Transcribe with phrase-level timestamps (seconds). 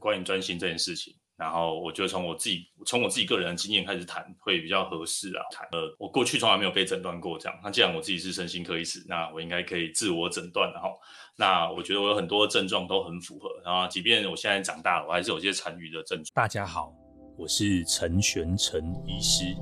[0.00, 1.14] 关于专心这件事情。
[1.36, 5.42] 然后我就从我自己从我自己个人的经验开始谈，会比较合适啊。
[5.50, 7.58] 谈呃，我过去从来没有被诊断过这样。
[7.64, 10.70] 那既然我自己是身心科医师，那我应该可以自我诊断。
[10.70, 10.90] 然后，
[11.36, 13.48] 那我觉得我有很多症状都很符合。
[13.64, 16.26] 然后，即便我现在长大了，我还是有些残余的症状。
[16.34, 16.92] 大家好，
[17.38, 19.56] 我是陈玄陈医师，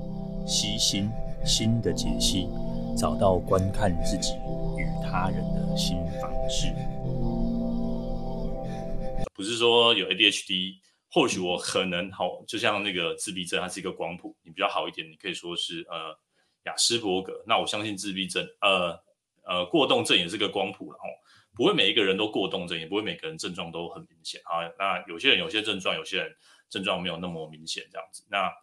[0.45, 1.09] 悉心
[1.45, 2.49] 心的解析，
[2.97, 4.33] 找到观看自己
[4.77, 6.73] 与他人的新方式。
[9.39, 10.79] 不是说有 ADHD。
[11.11, 16.15] 或许我可能好，就像那个自闭症，它是一个光谱，你比较好一点，你可以说是呃
[16.65, 17.43] 雅斯伯格。
[17.47, 18.99] 那我相信自闭症，呃
[19.43, 21.05] 呃过动症也是个光谱，然后
[21.55, 24.61] 不会每一个人都过动症，也不会每个人症状都很明显啊。
[24.77, 26.35] 那有些人有些症状，有些人
[26.69, 28.23] 症状没有那么明显这样子。
[28.29, 28.53] 那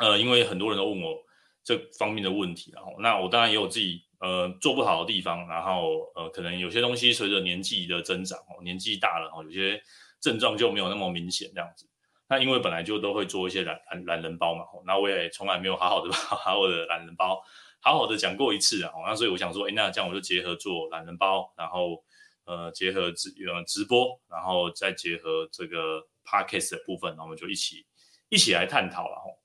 [0.00, 1.16] 呃，因为很多人都问我
[1.64, 9.82] 这方面的问题，然后那我当然也有自己呃做不好的地方，然后呃可能有些东西随着年纪的增长哦，年纪大了哦，有些。
[10.22, 11.88] 症状就没有那么明显这样子，
[12.28, 16.10] 那因为本来就都会做一些懒懒懒人包嘛，那我也从来没有好好的
[16.44, 17.42] 把我的懒人包
[17.80, 22.04] 好好的讲过一次啊，那所以我想说，哎，那这样我就结合做懒人包，然后
[22.44, 27.86] 呃结合直呃直播，然后再结合这个 podcast 的部分，那我们就一起
[28.28, 29.39] 一起来探讨了吼。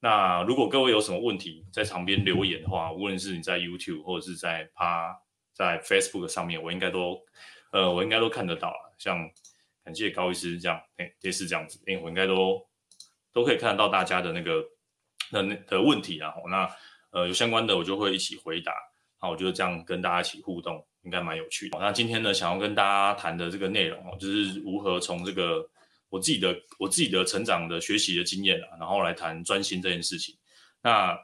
[0.00, 5.14] 那如果各位有什么问题，在旁边留言的话，无论是你在 YouTube 或者是在趴
[5.52, 7.20] 在 Facebook 上面，我应该都
[7.72, 9.30] 呃我应该都看得到了，像。
[9.82, 12.60] 感谢高医师，这样，哎，类似这样子，哎，我应该都
[13.32, 14.62] 都可以看得到大家的那个
[15.32, 16.70] 那那的问题，然后那
[17.12, 18.74] 呃有相关的我就会一起回答，
[19.22, 21.78] 那我觉得这样跟大家一起互动应该蛮有趣的。
[21.80, 25.66] 那今天呢，想要跟大家谈的这个内容哦，就是如何从这个
[26.10, 30.36] 我自己的我自己的成长的学习的经验啊，然后来谈专心这件事情。
[30.82, 31.18] 那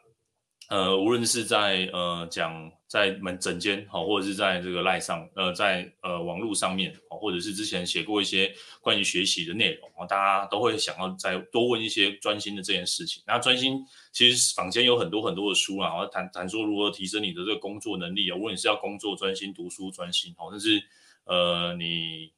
[0.69, 13.23] 呃，无论是在呃讲在门诊间好，或者是在这个赖上，呃，在呃网络上面，或者是之前写过一些关于学习的内容啊，大家都会想要再多问一些专心的这件事情。
[13.29, 13.79] 那专心
[14.11, 20.83] 其实坊间有很多很多的书啊，然后谈谈说如何提升你的这个工作能力啊，无论是要工作专心、读书专心，好，甚至
[21.27, 22.33] 呃你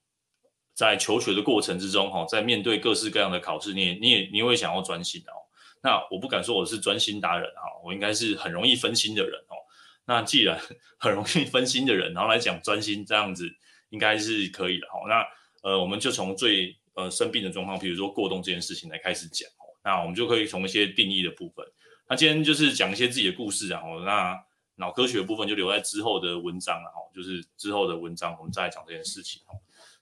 [0.78, 5.42] 在求学的过程之中，哈，在面对各式各样的考试，你也你也你会想要专心的哦。
[5.82, 9.58] 那我不敢说我是专心达人哈，我应该是很容易分心的人哦。
[10.04, 10.56] 那既然
[10.96, 13.50] 很容易分心的人，然后来讲专心这样子，
[13.88, 15.00] 应该是可以的哈。
[15.08, 15.26] 那
[15.68, 19.74] 呃，我们就从最呃生病的状况，比如说过动这件事情来开始讲哦。
[19.82, 21.66] 那我们就可以从一些定义的部分。
[22.08, 23.82] 那今天就是讲一些自己的故事啊。
[24.06, 24.40] 那
[24.76, 29.42] 脑科学的部分就留在之后的文章了哈，就是之后的文章我们再来讲这件事情。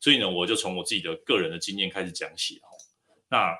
[0.07, 2.69] 所以呢，我就从我自己的个人的经验开始讲起哈。
[3.29, 3.53] 那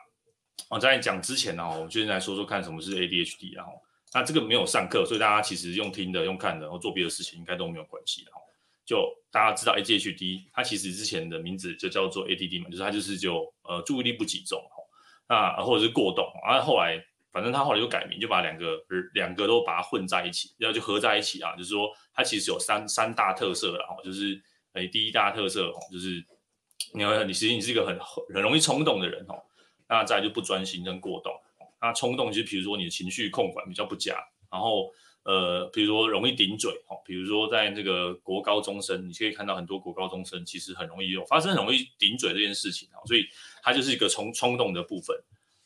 [0.71, 3.73] 我在讲之前呢，我们先来说说看什么是 ADHD，然后
[4.15, 8.39] 那这个没有上课，所以大家其实用听的、用看的，然后做别的事情应该都没有关系的哈。
[8.85, 18.79] 就大家知道 ADHD，它其实之前的名字就叫做 ADD 嘛，就是它就是就呃注意力不集中哈，那或者是过动，啊后来反正他后来就改名，就把两个
[19.15, 24.41] 两个都把它混在一起，然后就合在一起啊，就是说它其实有三三大特色然后就是
[24.75, 26.25] 诶第一大特色哈，就是
[26.95, 27.99] 你要你其实你是一个很
[28.35, 29.43] 很容易冲动的人哦。
[29.89, 31.33] 那再来就不专心跟过动，
[31.81, 34.17] 那冲动就是比如说你的情绪控管比较不佳，
[34.51, 34.93] 然后
[35.23, 43.25] 呃，比如说容易顶嘴哈，比如说在那个国高中生，你可以看到很多国高中生其实很容易有发生很容易顶嘴这件事情哈，所以
[43.63, 45.17] 它就是一个冲冲动的部分。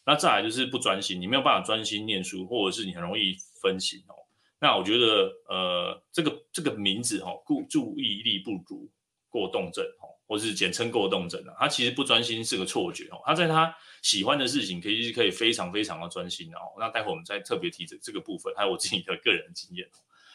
[0.05, 4.17] 那再来就是不专心，你没有办法专心念书，或者是你很容易分心哦。
[4.59, 8.87] 那我觉得呃，这个这个名字哈，故注意力不足
[9.31, 9.83] 过动症。
[10.31, 13.21] 或是简称过动症啊，他其实不专心是个错觉哦。
[13.27, 16.71] 他在他喜欢的事情，可以是可以非常非常的专心哦。
[16.79, 19.89] 那待会我们再特别提这这个部分，还有我自己的个人经验。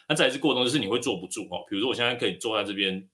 [0.09, 1.63] 那再来是过动，就是你会坐不住哦。
[1.69, 3.07] 比如说我现在可以坐在这边，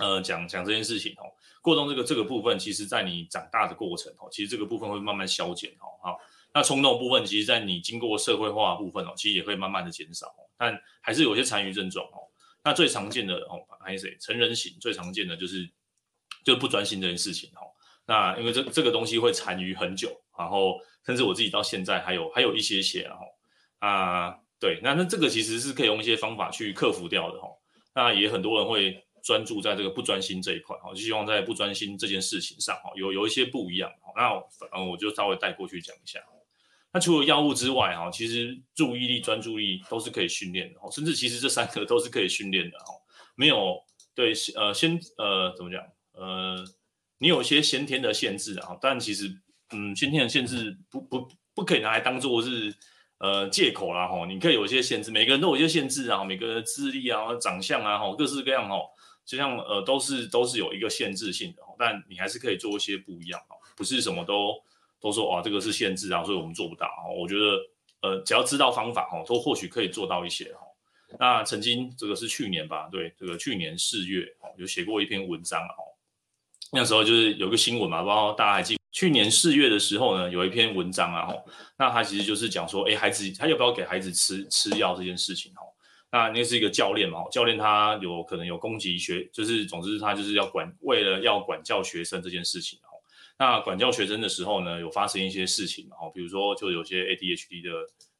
[0.00, 1.30] 呃，讲讲这件事情哦。
[1.62, 5.86] 过动这个这个部分，其实在你长大的过程哦，其实这个部分会慢慢消减哦。
[6.02, 6.18] 好，
[6.52, 10.34] 那冲动部分，其实在你经过社会化部分哦，其实也会慢慢的减少。
[10.56, 12.26] 但还是有些残余症状哦。
[12.64, 14.16] 那最常见的哦，还是谁？
[14.18, 15.70] 成人型最常见的就是。
[16.48, 17.60] 就不专心这件事情哈，
[18.06, 20.08] 那因为这这个东西会残余很久，
[20.38, 23.18] 然后甚至我自己到现在还有还有一些些哈
[23.86, 27.48] 啊，对，那那这个其实是可以用一些方法去克服掉的哈。
[27.94, 33.92] 那也很多人会专注在这个不专心这一块哈，就希望在不专心这件事情上哈，有有一些不一样。
[34.16, 34.30] 那
[34.74, 36.18] 嗯，我就稍微带过去讲一下。
[36.92, 42.94] 那除了药物之外哈，其实注意力、专注力都是可以训练的，甚至其实这三个都是可以训练的哈。
[43.36, 43.84] 没有
[44.14, 45.84] 对呃先呃怎么讲？
[46.18, 46.64] 呃，
[47.18, 49.32] 你有些先天的限制啊，但其实，
[49.70, 52.74] 嗯，先天的限制不不不可以拿来当做是
[53.18, 54.26] 呃借口啦吼。
[54.26, 58.90] 你可以有一些限制，每个人都有一些限制啊，每个人的智力啊、长相啊哈，各式各样吼，
[59.24, 63.54] 就像呃都是都是有一个限制性的，但你还是可以做一些不一样哦。
[63.76, 64.60] 不是什么都
[65.00, 66.88] 都说啊这个是限制啊，所以我们做不到。
[67.16, 67.60] 我觉得
[68.00, 70.58] 呃只要知道方法哦，都或许可以做到一些哦。
[71.18, 75.96] 那曾经这个是去年吧，对，这个去年四月哦有写过一篇文章哦，
[76.72, 78.76] 那时候就是有个新闻嘛，不知道大家还记？
[78.90, 81.44] 去年四月的时候呢，有一篇文章啊，吼，
[81.78, 85.66] 那他其实就是讲说，哎，孩子他要不要给孩子吃吃药这件事情，吼，
[86.10, 93.00] 那那是一个教练嘛，教练他有可能有攻击学，就是总之他就是要管，为了要管教学生这件事情，吼，
[93.38, 97.70] 那管教学生的时候呢，有发生一些事情，吼，比如说就有些 ADHD 的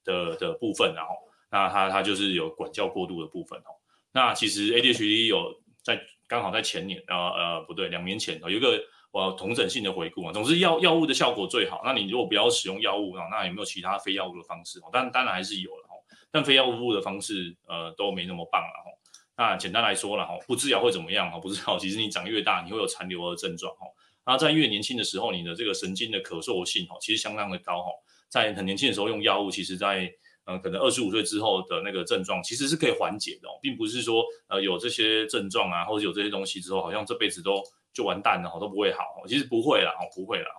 [0.04, 1.14] 的的部分，然后，
[1.50, 3.74] 那他他就是有管教过度的部分，吼，
[4.12, 8.80] 那其实 ADHD 有在刚好在前年，呃呃不对，两年前有一个。
[9.10, 11.80] 我要同整性的回顾啊，总之药药物的效果最好。
[11.82, 14.78] 那你如果不要使用药物啊，那有没有其他非药物的方式？
[14.92, 15.94] 当然当然还是有了哈，
[16.30, 18.90] 但非药物的方式呃都没那么棒了哈。
[19.34, 21.38] 那简单来说了哈，不治疗会怎么样哈？
[21.38, 23.86] 不治疗 其实你长越大，你会有残留的症状哈。
[24.26, 27.90] 那在越年轻的时候，你的这个神经的可塑性哈，其实相当的高哈。
[28.28, 30.12] 在很年轻的时候用药物，其实在
[30.48, 37.62] 呃可能二十五岁之后的那个症状其实是可以缓解的，并不是说呃有这些症状啊，或者有这些东西之后，好像这辈子都。
[37.90, 39.02] 就完蛋了，都不会好。
[39.26, 40.50] 其实不会啦，不会啦。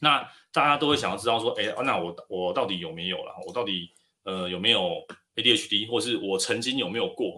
[0.00, 3.32] 那大家都会想要知道说，哎，那我我到底有没有了？
[3.46, 3.88] 我到底
[4.24, 5.06] 呃有没有
[5.36, 7.30] ADHD，或是我曾经有没有过？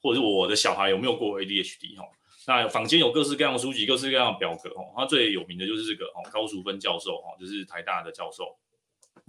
[0.00, 1.96] 或者是我的小孩有没有过 ADHD？
[1.96, 2.04] 哈，
[2.46, 4.70] 那坊间有各式各样的书籍，各式各样的表格。
[4.70, 8.56] 哈，他最有名的就是这个哦，高淑芬教授哈，就是台大的教授，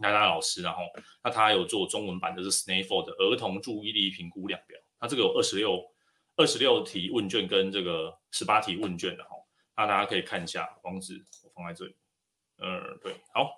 [0.02, 0.62] 台大老师。
[0.62, 0.82] 然后，
[1.24, 4.78] 那他有做中文版的是 Snafford 的儿童注意力评估量表。
[5.00, 5.84] 他这个有二十六。
[6.38, 9.32] 二十六题问卷跟这个十八题问卷的哈，
[9.76, 11.96] 那大家可以看一下网址，我放在这里。
[12.58, 13.52] 嗯，对，好，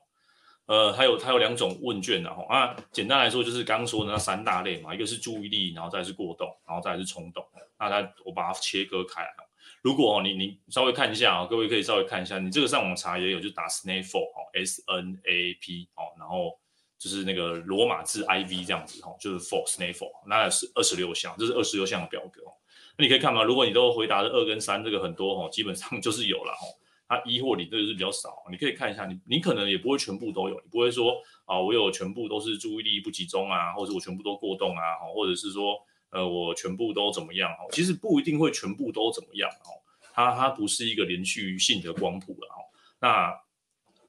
[0.65, 7.45] 呃，还有它有两种问卷的哈，啊，简单来说就是刚刚说的那三大类嘛，一个是注意力，然后再是过动，然后再是冲动。
[7.77, 9.42] 那它我把它切割开来。
[9.83, 16.57] 如果你你稍微看一下啊，各位可以稍微看一下，你这个上网查也有，就打 Snap 哦，S N A P 哦，然后
[16.97, 22.53] 就是那个罗马字 I V 这样子哈，就是 For Snap，那是二十六项，这是二十六项的表格哦。
[22.97, 26.65] 那你可以看嘛，如果你都回答的二跟三，这个很多哦，基本上 就是有了哈。
[27.05, 35.77] 它一或零这个是比较少，你可以看一下，你你可能也不会全部都有，你不会说啊，我有全部都是注意力不集中啊，或者我全部都过动啊，或者是说
[36.13, 39.81] 呃我全部都怎么样哈，其实不一定会全部都怎么样哦，
[40.13, 42.61] 它它不是一个连续性的光谱了哈。
[43.01, 43.41] 那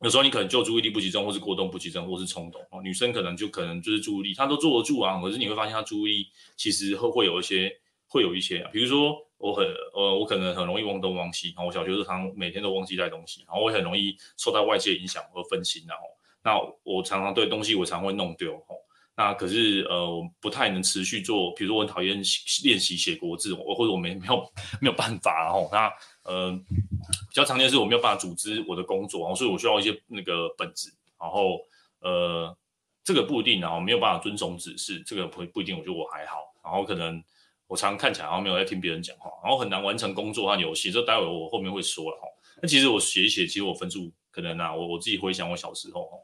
[0.02, 2.82] 有时候你可能就注意力不集中，或是过动不集中，或是冲动哦。
[2.82, 7.80] 女生可能就可能就是注意力她都坐得住啊，可是你会发现她注意力其实会会有一些。
[8.06, 16.04] 会有一些啊，比如说我很呃，我可能很容易忘东忘西，然后我小学时常每天都忘记带东西，然后我很容易受到外界影响而分心，然后
[16.44, 16.54] 那
[16.84, 18.76] 我常常对东西我常会弄丢哦，
[19.16, 22.20] 那可是呃我不太能持续做，比如说我很讨厌
[22.62, 25.92] 练习写国字，我或者我没没有没有办法，然后那
[26.24, 31.60] 呃比较常见是我没有办法组织我的工作，然后所以我需要一些那个本子，然后
[32.00, 32.56] 呃
[33.02, 37.22] 这个不一定，然后没有办法遵从指示，这个不不一定，我觉得我还好，然后可能。
[37.66, 40.92] 我常常看起来好像没有在听别人讲话，然后很难完成工作和游戏。
[40.92, 42.28] 这待会我后面会说了哈。
[42.60, 46.16] 那其实我写一写，其实我分数可能啊，我我自己回想我小时候哈，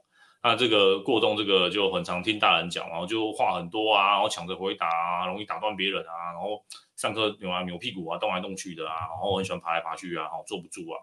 [0.42, 6.64] 那这个过动这个就很常听大人讲，然后就话很多啊，然后抢着回答啊，容易打断别人啊，然后
[6.96, 10.98] 上课扭啊扭屁股啊，动来动去的啊，然后很喜欢爬来爬去啊，坐不住啊。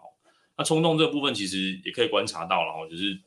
[0.56, 3.18] 那冲动这部分其实也可以观察到了哈，就是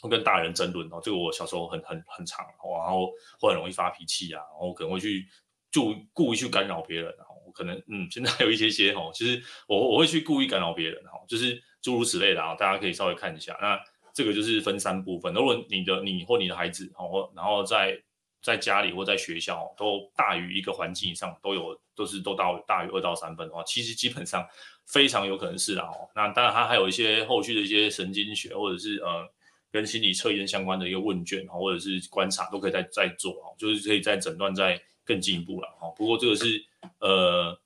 [0.00, 5.26] 会跟大人争论哦，这个我小时候很很很常，然后会很容易发脾气啊，然后可能会去。
[5.72, 13.56] 就故意去干扰别人，然后可能嗯，现在有一些些哈，其实我我会去故意干扰别人哈，就是诸如此类的啊，大家可以稍微看一下。
[13.58, 13.80] 那
[14.12, 18.00] 这个就是分三部分，如果你的你或你的孩子，或然后在
[18.42, 24.46] 在家里或在学校都大于一个环境以上，都有都是都到大于二到三分的话，其实基本上
[24.86, 25.90] 非常有可能是啦。
[26.14, 29.28] 那当然它还有一些后续的一些神经学或者是呃
[29.70, 34.80] 跟心理测验相关的一个问卷或者是观察都可以再再做哦，就是可以再诊断再。
[35.04, 36.64] 更进一步了哈，不过这个是
[37.00, 37.60] 呃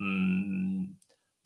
[0.00, 0.94] 嗯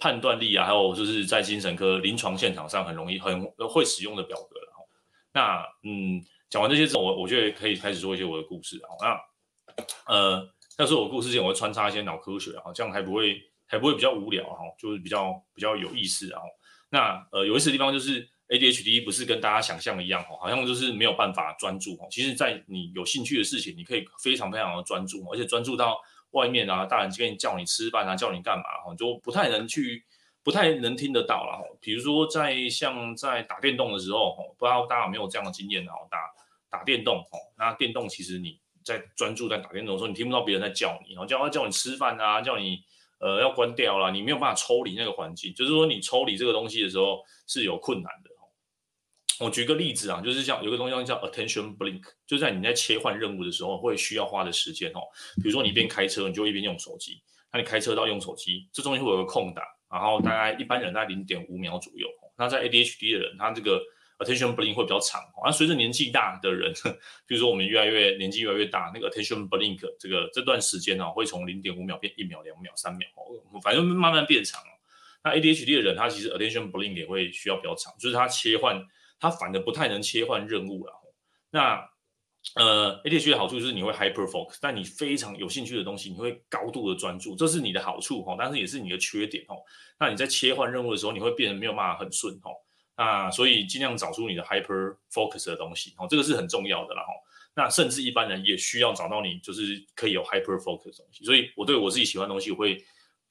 [0.02, 3.40] 判断力啊，还有就是在精神科临床现场上很容易很
[3.71, 4.88] 会使用的表格了。
[5.32, 8.88] 那嗯讲完这些之后，我我觉得可以开始说一些我的故事啊。
[9.00, 16.40] 那呃要说我故事之前，我会穿插一些脑科学啊，这样还不会还不会比较无聊哈，就是比较比较有意思啊。
[16.90, 18.28] 那呃有意思的地方就是。
[18.49, 22.06] ADHD 不是跟大家想象的一样哦，好像就是没有办法专注哦。
[22.11, 25.99] 其实，在你有兴趣的事情，你可以非常非常的专注，而且专注到
[26.33, 30.05] 外面啊，大人跟你叫你吃饭啊，叫你干嘛哈，就不太能去，
[30.43, 31.65] 不太能听得到了哈。
[31.81, 35.93] 比如说，在像在打电动的时候，不知道大家有没有这样的经验啊？
[36.11, 36.19] 打
[36.79, 42.83] 打电动哦，那电动其实你在专注在打电动的时候，你听不到别人在叫你，然后叫他叫你吃饭啊，叫你。
[43.25, 48.31] 呃，要关掉了，你没有办法抽离那个环境，就是说你抽离这个东西的时候是有困难的
[49.41, 55.01] 我举个例子啊，就是像有个东西叫 attention blink，就在你在切换任务的时候会需要花的时间哦。
[55.37, 57.23] 比如说你一边开车，你就一边用手机，
[57.53, 62.07] 那你开车到用手机，这中间会有个空档，然后大概一般人大概零点五秒左右。
[62.37, 63.83] 那在 ADHD 的人，他这个
[64.19, 65.21] attention blink 会比较长。
[65.45, 66.73] 那随着年纪大的人，
[67.27, 73.09] 比如说我们越来越年纪越来越大，那个 attention blink 这个这段时间呢，会从零点五秒变一秒、两秒、三秒，
[73.62, 74.61] 反正慢慢变长。
[75.25, 78.81] 那 ADHD 的人，他其实 attention blink 也会需要比较长，就是他切换。
[79.23, 80.93] 它反而不太能切换任务了。
[81.50, 81.88] 那
[82.57, 89.55] 呃，ADHD 的好处就是你会 hyper focus，但你非常有兴趣的东西，你会高度的专注，这是你的好处哈，但是也是你的缺点哦。
[90.00, 92.50] 那你在切换任务的时候，你会变得没有办法很顺哦。
[92.97, 97.12] 那所以尽量找出你的 hyper focus 的东西哦，这个是很重要的啦哈。
[97.55, 101.25] 那甚至一般人也需要找到你就是可以有 hyper focus 的东西。
[101.25, 102.85] 所以我对我自己喜欢的东西，我会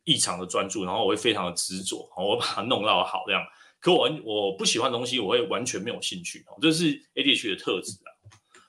[0.05, 3.43] 异常的专注，然后我会非常的执着，我把它弄到好这样。
[3.81, 8.09] 可我我不喜欢的东西，我会完全没有兴趣哦，这是 ADHD 的特质啊。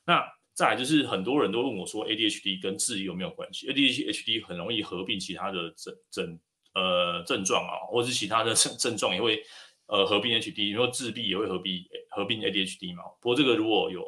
[0.04, 6.40] 那再来就是很多人都问我说，ADHD 跟智力有没有关系？ADHD 很容易合并其他的症症
[6.74, 9.42] 呃症状啊，或者是其他的症症状也会
[9.86, 11.84] 呃合并 HD，比如说自闭也会合并
[12.16, 13.04] 合并 ADHD 嘛。
[13.20, 14.02] 不过这个如果有。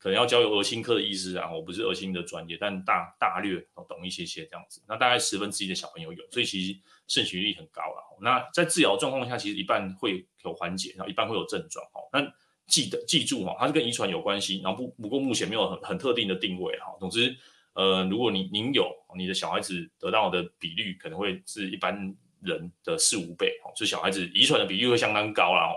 [0.00, 4.82] 可能要交由儿心科的医师啊，我不是儿心的专业，但大大略懂一些些这样子。
[4.88, 6.74] 那大概十分之一的小朋友有，所以其实
[7.06, 8.18] 盛行率很高了。
[8.22, 11.84] 那在治疗状况下，其实一半会有缓解，然后一半会有症状。
[11.92, 12.20] 哦，那
[12.66, 16.96] 记得记住哈，它是跟遗传有关系，然后不不过目前没有很很特定的定位哈。
[16.98, 17.36] 总之，
[17.74, 21.94] 呃，如果你您有你的小孩子得到的比率，可能会是一般
[22.40, 25.74] 人的四五倍，哈，就小孩子遗传的比率会相当高啦。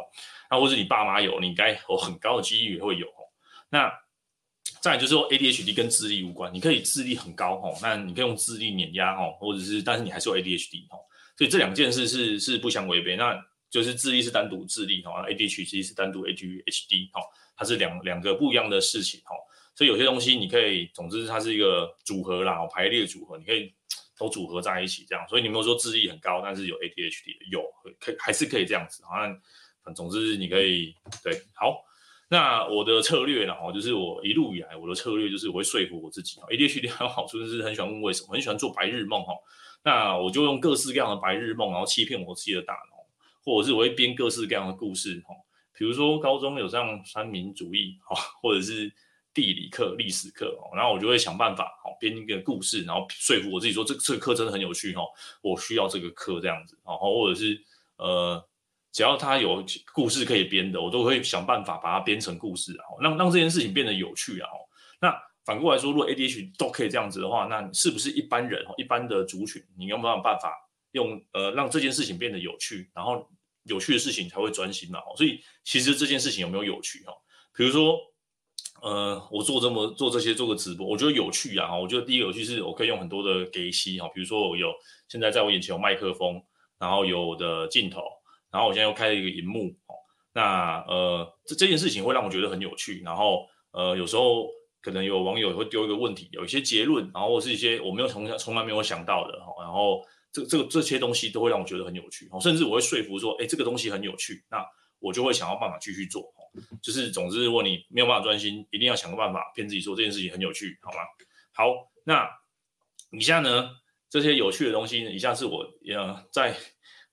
[0.50, 3.08] 那或者你爸妈有，你应该有很高的几率也会有。
[3.70, 3.92] 那
[4.84, 11.00] 再就是说，ADHD 跟智力无关，你可以智力很高吼，那你可以用智力碾压吼，或者是，但是你还是有 ADHD 吼，
[11.38, 13.16] 所以这两件事是是不相违背。
[13.16, 17.22] 那就是智力是单独智力吼，ADHD 是单独 ADHD 吼，
[17.56, 19.38] 它是两两个不一样的事情吼。
[19.74, 23.74] 所以有些东西你可以，总之它是一个组合啦，排列组合，你可以
[24.18, 25.25] 都组合在一起这样。
[25.30, 27.63] 所以你没有说智力很高，但是有 ADHD 有，
[28.02, 29.02] 可还是可以这样子。
[29.06, 31.86] 好像总之你可以对好。
[32.34, 33.54] 那我的策略呢？
[33.54, 36.40] 哈，就是我一路以来我的策略就是我会说服我自己。
[36.42, 39.36] ADHD 很好处就是很喜欢问为什么，很喜欢做白日梦哈。
[39.84, 43.06] 那我就用各式各样的白日梦，然后欺骗我自己的大脑，
[43.46, 45.36] 或者是我会编各式各样的故事哈。
[45.78, 48.92] 比如说高中有这样三民主义哈，或者是
[49.32, 55.04] 地理课、历史课，然后我就会想办法哈编一个故事，然后说服我自己说这这个课真的很有趣哈，
[55.44, 57.62] 我需要这个课这样子，然后或者是
[57.98, 58.44] 呃。
[58.94, 64.48] 只要他有故事可以编的，我都会想办法把它编成故事啊，让让这件事情变得有趣啊。
[65.02, 70.56] 那反过来说，如果 ADH 都可以这样子的话，那是不是一般人一般的族群，你有没有办法
[70.92, 73.28] 用呃让这件事情变得有趣，然后
[73.64, 75.00] 有趣的事情才会专心嘛？
[75.18, 77.12] 所以其实这件事情有没有有趣哈？
[77.58, 77.98] 比如说
[78.84, 81.76] 呃，我做这么做这些做个直播，我觉得有趣啊。
[81.76, 84.72] 我觉得第一个有趣是我可以用很多的给息哈，比如说我有
[85.08, 86.40] 现在在我眼前有麦克风，
[86.78, 88.02] 然后有我的镜头。
[88.54, 89.98] 然后我现在又开了一个荧幕，哦，
[90.32, 93.02] 那呃这这件事情会让我觉得很有趣。
[93.04, 94.48] 然后呃有时候
[94.80, 102.30] 可能有网友会丢一个问题，有一些结论，然后是一些我没有从从来没有想到的，哈然后这这个这些东西都会让我觉得很有趣。
[102.40, 104.64] 甚至我会说服说，哎，这个东西很有趣，那
[105.00, 106.32] 我就会想要办法继续做。
[106.80, 110.98] 就是总之，如果你没有办法专心，一定要想个办法骗自己说这件事情很有趣，好吗？
[111.54, 111.66] 好，
[112.04, 112.30] 那
[113.12, 113.72] 以下呢
[114.10, 116.56] 这些有趣的东西，以下是我呃在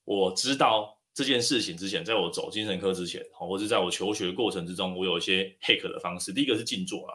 [0.04, 0.99] 我知道。
[1.20, 6.32] 这件事情之前，在我走精神科之前，或者在我求学过程之中，我有一些 hack 的方式。
[6.32, 7.12] 第一个是静坐啊，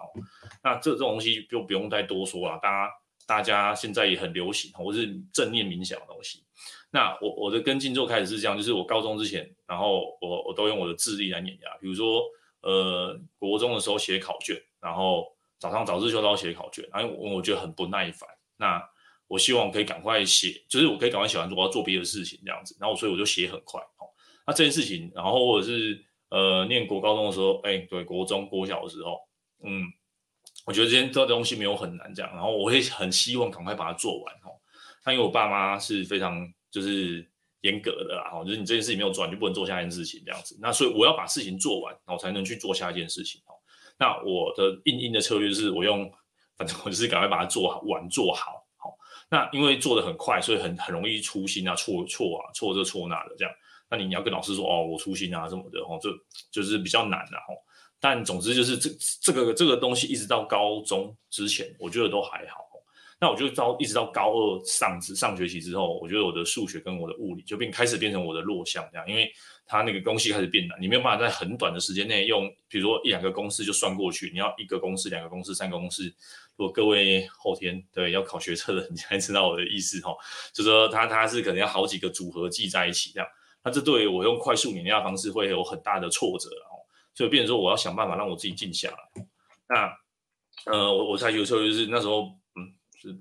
[0.63, 2.91] 那这这种东西就不用再多说了，大家
[3.25, 6.43] 大家现在也很流行，或是正念冥想的东西。
[6.91, 12.21] 那我我的跟静坐开始是这样，就是我高中之前，然后我我都用我的智力来碾压，比如说
[12.61, 15.25] 呃国中的时候写考卷，然后
[15.57, 18.79] 早上早自修都要写考卷，然后我我觉得很不耐烦，那。
[19.27, 22.77] 我希望可以赶快写，就是我可以赶快写完之后，我要做别的事情这样子。
[22.79, 23.81] 然后所以我就写很快。
[24.47, 29.19] 那这件事情，然后或者是呃，念国高中的时候，哎，对，国中、国小的时候，
[29.63, 29.83] 嗯，
[30.65, 32.31] 我觉得这些这东西没有很难这样。
[32.33, 34.33] 然后我会很希望赶快把它做完。
[34.43, 34.53] 哦，
[35.05, 37.27] 那因为我爸妈是非常就是
[37.61, 40.57] 严格的啦，就是你这件事情没有做完，就不能做下一件事情这样子。
[40.61, 43.41] 那所以我要把事情做完，然后才能去做下一件事情。
[43.45, 43.53] 哦，
[43.97, 46.11] 那我的硬硬的策略是我用，
[46.57, 48.63] 反正我就是赶快把它做好，完做好。
[49.27, 53.51] 那因为做的很快，所以很很容易粗心啊，错错啊，错这错那的这样。
[53.97, 56.09] 你要跟老师说哦，我粗心啊什么的哦，这
[56.51, 57.55] 就是比较难的哦。
[57.99, 58.89] 但总之就是这
[59.21, 62.65] 这个这个东西一直到高中之前，我觉得都还好。
[63.17, 69.31] 那我就到一直到高二上上学期之后，我觉得我的数学跟我的物理就变开始变成我的弱项，这样，因为
[69.65, 76.13] 它那个东西开始变难，你没有办法在很短的时间内用，比如说一两个公式就算过去，你要一个公式、两个公式、三个公式。
[76.57, 80.13] 如果各位后天对要考学测的，你才知道我的意思哈，
[80.53, 83.27] 就是说它它是可能要好几个组合记在一起这样，
[83.65, 86.77] 那这对于我用快速碾压方式会有很大的挫折，然后
[87.13, 89.25] 所以变成说我要想办法让我自己静下来。
[89.67, 92.31] 那呃，我我才有时候就是那时候。
[92.55, 92.71] 嗯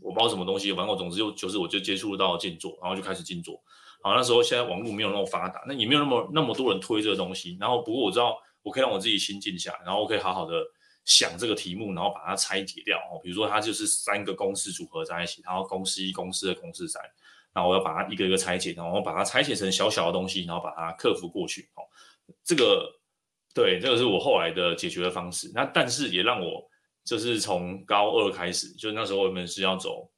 [0.00, 3.60] 我不知道什么东西，反正我总之就就是我就接触到静坐，然后就开始静坐。
[4.02, 7.58] 好，那时候现在网络没有那么发达，那也没有那么那么多人推这个东西。
[7.60, 10.54] 然后不过我知道，我可以让我自己心静下来，然后我可以好好的
[11.04, 12.96] 想这个题目，然后把它拆解掉。
[12.96, 17.02] 哦，比如说它就是三个公式组合在一起，然后公式一、公式二、公式三，
[17.54, 21.70] 那我要把它一个一个拆解，然后把它拆解成小小的东西，然后把它克服过去。
[21.74, 21.84] 哦，
[22.42, 22.90] 这个
[23.54, 25.50] 对，这个是我后来的解决的方式。
[25.54, 26.68] 那但是也让我。
[27.04, 30.10] 就是从高二开始，就那时候我们是要走，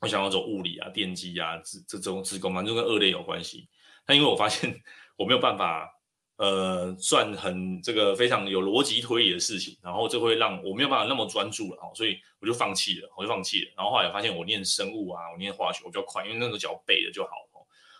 [0.00, 3.68] 我想要走物理啊、电机啊，这这种职工嘛，就跟二类有关系。
[4.06, 4.82] 那因为我发现
[5.18, 5.86] 我没有办法，
[6.36, 13.70] 呃，算很这个非常有逻辑推理的事情，然后这会让我没有办法那么专注了，所以我就放弃了，我就放弃了。
[13.76, 17.30] 然后后来发现我念生物啊，我念化学我比较快，因为那个只要背的就好，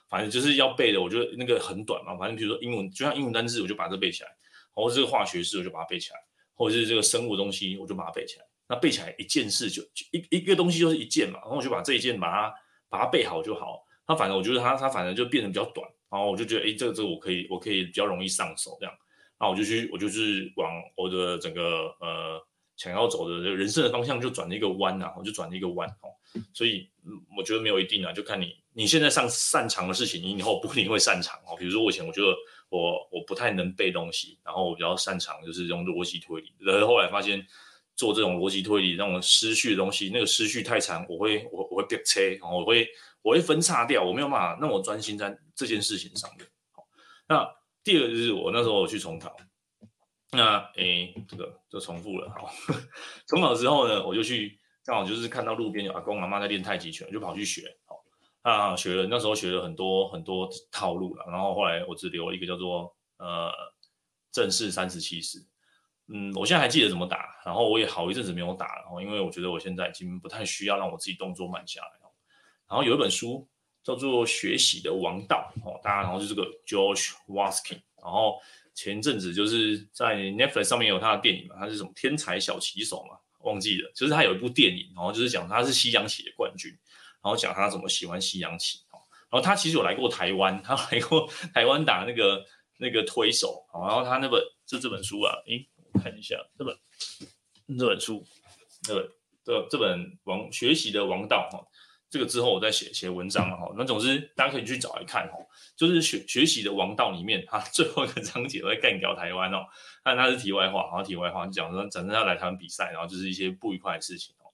[0.08, 2.16] 反正就是要背的，我觉得那个很短嘛。
[2.16, 4.30] 反正比如说英文，就像英文单词，我就把这背起来，
[4.72, 6.16] 或者这个化学式，我就把它背起来。
[6.58, 8.44] 或者是这个生物东西，我就把它背起来。
[8.66, 12.54] 那背起来一件事就，就一一个东西就是一件嘛，然后我就把这一件把它
[12.88, 13.84] 把它背好就好。
[14.08, 18.94] 那反正我觉得它它反正就变得比较短，然后我就觉得哎，这个这个我可以我可以比较容易上手这样。
[19.38, 22.40] 那我就去我就是往我的整个呃
[22.76, 26.08] 想要走的人生的方向就转了一个弯啊，我就转了一个弯哦。
[26.52, 26.88] 所以
[27.36, 31.56] 我觉得没有一定啊，就看你你现在上擅长的事情，你以后不一定会擅长哦。
[31.58, 32.34] 比如说我以前我觉得。
[32.68, 36.52] 我我不太能背东西，然后我比较擅长就是用逻辑推理。
[36.58, 37.40] 然后后来发现
[37.94, 42.88] 做这种逻辑推理，让我失序的东西，那个失序太长，我会我我会变车，然后我会
[43.22, 46.46] 我会分叉掉，我没有办法那么专心在这件事情上面。
[46.70, 46.86] 好，
[47.26, 47.50] 那
[47.82, 49.36] 第二就是我那时候我去重考，
[50.30, 52.30] 那诶这个就重复了。
[52.30, 52.52] 好，
[53.26, 57.76] 重考之后呢，我就去刚好就是看到路边有阿公阿妈在练太极拳，就跑去学。
[58.42, 63.50] 啊，学了那时候学了很多很多套路了，然后后来我只留了一个叫做呃
[64.30, 65.44] 正式三十七式，
[66.06, 71.88] 嗯，我现在还记得怎么打，然后我也好一阵子没有打了，因为我觉得我现在已经不太需要让我自己动作慢下来。
[72.68, 73.48] 然后有一本书
[73.86, 78.40] 叫做《学习的王道》哦，大家然后就这个 George Waskin，然后
[78.74, 86.76] 前阵子就是在 Netflix 上面有他的电影嘛，他是什么天才小棋手嘛，忘记了，就是他有一部电影，然后就是讲他是西洋棋的冠军。
[87.22, 92.46] 然后讲他怎么喜欢西洋棋，然后他其实有来过台湾，他来过台湾打那个
[92.78, 96.76] 那个推手，然后他那本是这本书啊，诶，我看一下这本
[97.76, 98.24] 这本书，
[98.82, 99.10] 这本
[99.42, 101.66] 这这本王学习的王道哈，
[102.08, 105.36] 这个之后我再写写文章了哈，那总之大家可以去找来看哈，
[105.76, 109.66] 就是学学习的王道里面，他最后一个章节都在干掉台湾哦，
[110.04, 114.46] 但他是题外话，然后题外话讲说，整个要来台湾比赛，然后就是一些不愉快的事情哦。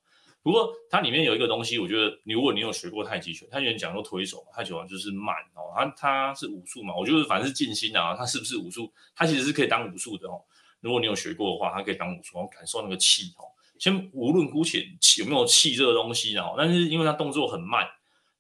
[0.42, 8.92] 不过它里面有一个东西，我觉得你如果你有学过太极拳，他有人讲说推手，太极拳就是慢哦，它它是武术嘛，我觉得反正是静心啊，它是不是武术？
[9.14, 10.42] 它其实是可以当武术的哦。
[10.80, 13.46] 如果你有学过的话，它可以当武术，然后感受那个气哦。
[13.83, 14.87] 先无论姑且
[15.18, 17.85] 有没有气这个东西哦，但是因为它动作很慢，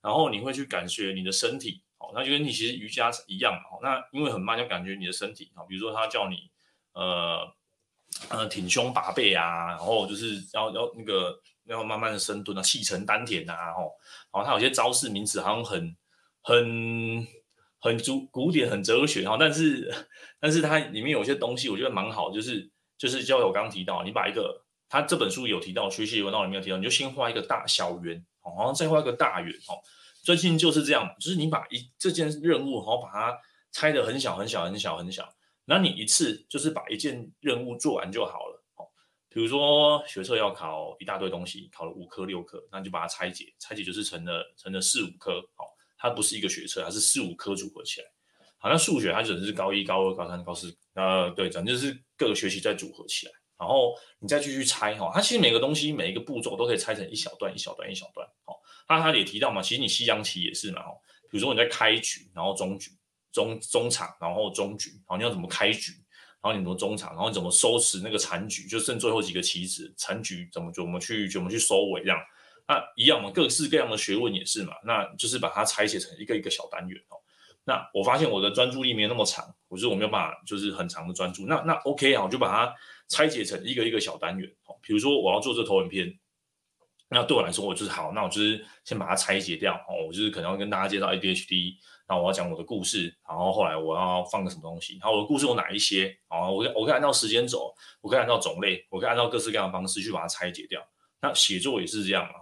[0.00, 3.80] 然后你会去感觉你的身体哦，那就跟你其实瑜伽一样哦。
[3.82, 6.48] 那因为很慢，就感觉你的身体哦，比如说他叫你
[6.92, 7.52] 呃
[8.28, 11.40] 呃挺胸拔背啊，然后就是要要那个。
[11.66, 13.92] 要慢慢的深蹲啊，气沉丹田啊，吼，
[14.32, 15.96] 然后它有些招式名词好像很
[16.42, 17.24] 很
[17.78, 20.08] 很古古典，很哲学，哈，但是
[20.40, 24.61] 但是它里面有些东西我觉得蛮好，就是就是就我刚提到，你把一个
[24.92, 29.80] 他这本书有提到学习文道里面有提到，你就先画一个大小圆，然后再画一个大圆，哦，
[30.22, 33.38] 最近就是这样，就是你把一这件任务，然后把它
[33.70, 35.26] 拆得很小很小很小很小，
[35.64, 38.62] 那你一次就是把一件任务做完就好了。
[38.76, 38.84] 哦
[39.34, 45.64] 比如说学测要考一大堆东西，考了五科六科，那就把它拆解，拆解就是成了成了四五科，好，
[45.96, 48.06] 它不是一个学测，它是四五科组合起来。
[48.58, 60.90] 好，那数学它只能是高一、高二、高三、高四，呃，对，反正就是各个学习再组合起来，然后你再继续拆，哈，它其实每个东西每一个步骤都可以拆成一小段一小段一小段，好，那它也提到嘛，其实你西洋棋也是嘛，哈，
[61.30, 62.90] 比如说你在开局，然后中局、
[63.32, 65.92] 中中场，然后中局，然后你要怎么开局？
[66.44, 72.18] 然后你怎么中场，然后你怎么收拾那个残局，就剩最后几个棋子，残局怎么怎么去怎么去收尾这样，
[72.66, 77.22] 那一样嘛，各式各样的学问也是嘛，那就是把它拆解成一个一个小单元哦。
[77.62, 82.74] 那我发现我的专注力没有那么长，我说我没有办法就是很长的专注，那那 OK 啊，我就把它
[83.08, 84.76] 拆解成一个一个小单元哦。
[84.82, 86.18] 比如说我要做这投影片，
[87.08, 90.06] 那对我来说，我就是好，那我就是先把它拆解掉哦。
[90.06, 91.74] 我就是可能要跟大家介绍 ADHD，
[92.06, 96.50] 然后我要讲我的故事，然后后来我要放个什么东西，然后我的故事有哪一些啊？
[96.50, 100.82] 我我可以按照时间走，我可以按照种类，我可以按照各式各样的方式去把它拆解掉。
[101.20, 102.40] 那写作也是这样哈。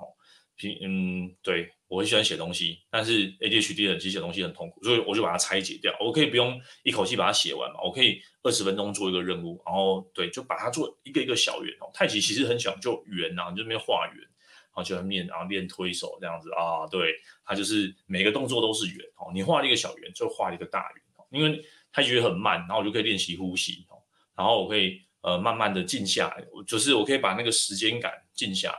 [0.56, 5.92] 平嗯，对，我很喜欢写东西，但是 ADHD 的人其实写东西很痛苦，所以我就把它拆解掉。
[6.00, 11.90] 我可以不用一口气把它写完嘛，我可以二十分钟做一个任务，然后对，就把它做一个一个小圆哦。
[11.92, 14.26] 太极其实很讲究圆呐，你就那边画圆。
[14.72, 17.12] 然后就练，然后练推手这样子啊，对，
[17.44, 19.32] 它就是每个动作都是圆哦。
[19.34, 21.26] 你画了一个小圆，就画了一个大圆哦。
[21.32, 21.60] 因为
[21.92, 23.98] 它觉得很慢，然后我就可以练习呼吸哦。
[24.36, 28.78] 然后我可以呃慢慢的静下来，就是我可以把那个时间感静下来。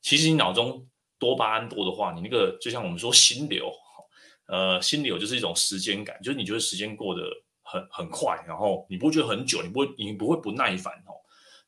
[0.00, 0.86] 其实你脑中
[1.24, 3.72] 多巴胺多的话，你那个就像我们说心流，
[4.46, 7.22] 呃，心流就是一种时间感，就是你觉得时间过得
[7.62, 11.16] 很很快，然后你不会觉得很久，你不会你不会不耐烦哦。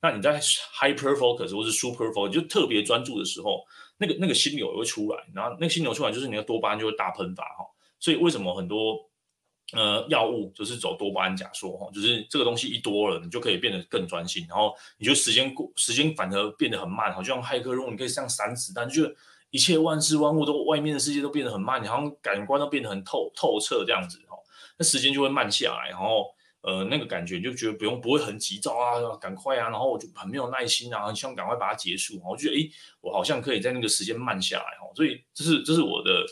[0.03, 0.39] 那你在
[0.79, 3.65] hyper focus 或是 super focus 就特别专注的时候，
[3.97, 7.65] 那个那个心流也会出来，然后那个心流出来就是你的多巴胺就会大喷发哈。
[7.99, 8.99] 所以为什么很多
[9.73, 19.03] 呃药物就是走多巴胺假说哈，就是这个东西一多了，你就可以变得更专心，然后你就时间过时间反而变得很慢好，像骇客任务，你可以像散子弹，就
[19.57, 24.37] 一切万事万物都外面的世界都变得很慢，你好像感官都变得很透透彻这样子哦，
[24.79, 26.35] 那时间就会慢下来，然后。
[26.63, 32.21] 呃，那个感觉就觉得不用不会很急躁啊，赶快啊，然后我就很没有耐心啊，很想赶快把它结束。
[32.25, 32.69] 我觉得，诶，
[33.01, 36.27] 我好像可以在那个时间慢下来哦，所以这是这是我的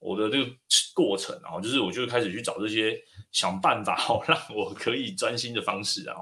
[0.00, 0.50] 我的这个
[0.92, 2.98] 过程啊，就是我就开始去找这些
[3.30, 6.16] 想办法哦， 让我可以专心的方式啊。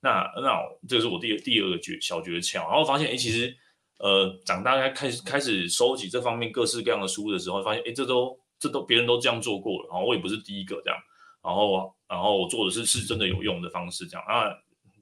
[0.00, 3.56] 那那这个是我第第二个诀小诀窍，然后发现诶，其实
[3.98, 10.98] 呃长大开始开始收集这方面各式各样的书的时候，发现诶，这都这都别人都这样做过了，然后我也不是第一个这样。
[11.42, 14.50] 然后，然后我做的是是真的有用的方式，这样啊，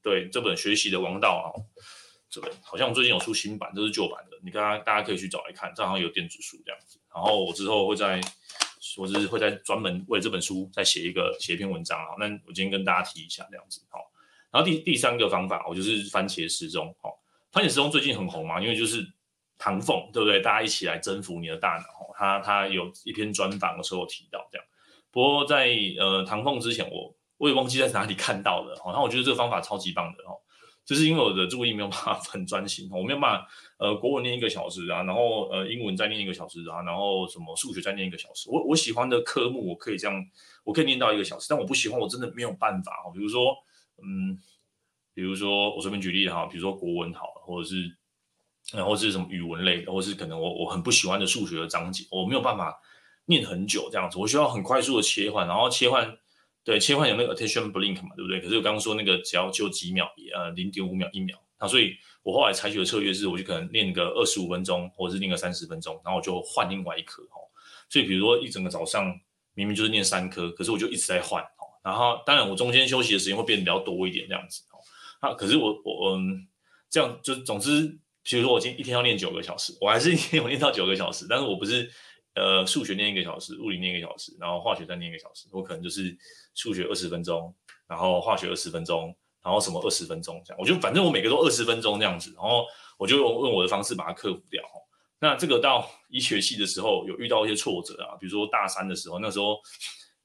[0.02, 1.48] 对这本学习的王道啊，
[2.28, 7.00] 这本好像最近有出新版，这是旧版的，你看大家可以去找来看，这好像有电子书这样子。
[7.14, 8.20] 然后我之后会在，
[8.98, 12.14] 我是会在专门为这本书再写一个写一篇文章啊。
[12.18, 14.00] 那我今天跟大家提一下这样子，好。
[14.50, 17.18] 然后第第三个方法，我就是番茄时钟，好，
[17.54, 19.06] 番茄时钟最近很红嘛，因为就是
[19.56, 20.40] 唐凤，对不对？
[20.40, 24.66] 大家一起来征服你的大脑，他他有一篇专访的时候提到这样。
[25.12, 25.68] 不过在
[26.00, 30.34] 呃唐凤之前我，我也忘记在哪里看到的，然后我觉得这个方法超级棒的哦，
[30.84, 40.20] 就是因为我的注意没有办法很专心，我没有办法呃国文念一个小时啊，然后呃英文再念一个小时啊，然后什么数学再念一个小时，我我喜欢的科目我可以这样，
[40.64, 43.54] 我可以念到一个小时，但我不喜欢我真的没有办法哦，比如说
[44.02, 44.36] 嗯，
[45.14, 47.96] 比如说我随便举例哈，比如说国文好，或者是
[48.72, 52.78] 然后是什么语文类的，或者是可能我我很不喜欢的数学的章节，我没有办法。
[53.26, 56.14] 念很久这样子，我需要很快速的切换，然后切换，
[56.62, 58.38] 对，切换有那个 attention blink 嘛，对不对？
[58.38, 67.48] 可是我刚刚说那个只要就几秒，呃，零点五秒、一秒，那所以我后来采取的策略是，我就可能念个二十五分钟，或者是念个三十分钟，然后我就换另外一科哦。
[67.88, 69.06] 所以比如说一整个早上
[69.54, 71.64] 明明就是念三科，可是我就一直在换哦。
[71.82, 74.62] 然后当然我中间休息的时间会变得比较多一点这样子
[75.28, 75.34] 啊。
[75.34, 76.46] 可是我我嗯，
[76.90, 81.90] 这样就总之，比如说我今天一天要念九个小时，我还是一天有念到九个小时，但是我不是。
[82.36, 85.46] 呃，数学念一个小时，物理念一个小时，然后化学再念一个小时。
[85.52, 86.18] 我可能就是
[86.56, 87.54] 数学二十分钟，
[87.86, 90.58] 然后化学二十分钟，然后什么二十分钟这样。
[90.58, 92.66] 我就反正我每个都二十分钟这样子，然后
[92.98, 94.60] 我就用用我的方式把它克服掉。
[95.20, 99.60] 那这个到医学系的时候有遇到一些挫折啊，比如说大三的时候，那时候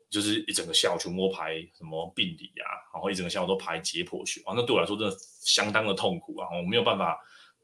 [0.10, 7.18] 就是一整个下午全部排什么病理啊，然后一整个下午都排解剖学啊，那对我来说真的相当的痛苦啊，我没有办法。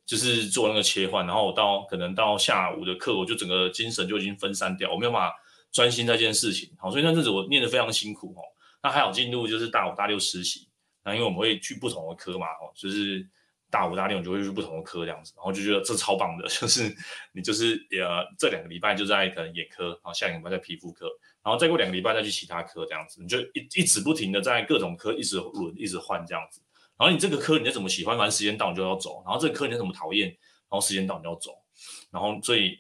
[0.05, 5.36] 就是做那个切换，然后我到可能到下午的课，我就整个精神就已经分散掉，我没有办法
[5.71, 6.71] 专心在这件事情。
[6.77, 8.41] 好，所以那阵子我念得非常辛苦哦。
[8.84, 10.69] 那还好进入就是大五大六实习，
[11.03, 13.27] 那因为我们会去不同的科嘛，哦，就是
[13.71, 16.95] 大五大六你就会去不同的科这样子，然后就觉得这超棒的， 就是
[17.34, 21.10] 你就是呃这两个礼拜就在可能眼科，然后下个礼拜在皮肤科，
[21.45, 26.60] 然后再过两个礼拜再去其他科这样子，你就一一直不停的在各种科一直轮一直换这样子。
[26.97, 29.21] 然后你这个科你再怎么喜欢，反正时间到你就要走。
[29.23, 31.51] 然后这个科你再怎么讨厌，然后时间到你就要走。
[32.10, 32.77] 然后所以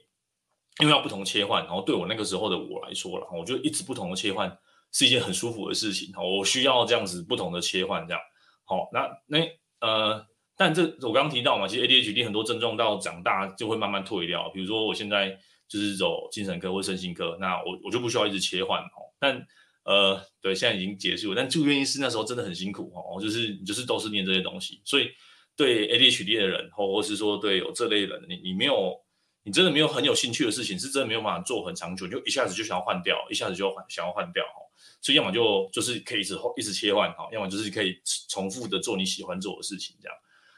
[0.79, 4.57] 因为要不同切换，然后对我那个时候的我来说了，我就一直不同的切换
[4.91, 6.11] 是一件很舒服的事情。
[6.17, 8.21] 我需要这样子不同的切换，这样
[8.63, 8.89] 好。
[8.91, 9.45] 那那
[9.81, 10.25] 呃，
[10.57, 14.49] 但这我刚刚提到嘛，其实 ADHD 很多症状到长大就会慢慢退掉。
[14.49, 19.13] 比如说我现在就是走精神科或身心科，那我我就不需要一直切换哦。
[19.19, 19.45] 但
[19.83, 21.35] 呃，对，现在已经结束。
[21.35, 25.09] 但住院医师那时候真的很辛苦哦，就是就是都是念这些东西，所以
[25.55, 28.99] 对 ADHD 的人，或或是说对有这类人，你你没有，
[29.43, 34.65] 你真的没有很有兴趣的事情，是真的没有办法做很长久，就一下子就想要换掉，一下子就换想要换掉哦。
[35.01, 40.17] 所以要么就就是可以一直一直切换哈，要么就是可以重复的做你喜欢做的事情这样。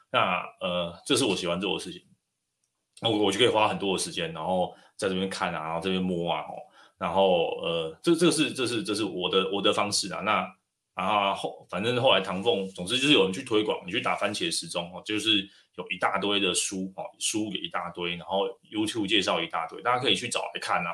[0.09, 2.01] 那呃，这是我喜欢做的事情。
[3.01, 6.43] 那我我就可以花很多的时间，然后在这边看啊，然后这边摸啊，
[6.97, 10.21] 然后呃，这这个是这是这是我的我的方式啊。
[10.21, 10.45] 那
[10.95, 20.91] 啊后后反正后来唐凤，总之就是有人去推广，你去打番茄时钟哦，就是有一大堆的书哦，书也一大堆，然后 YouTube 介绍一大堆，大家可以去找来看啊。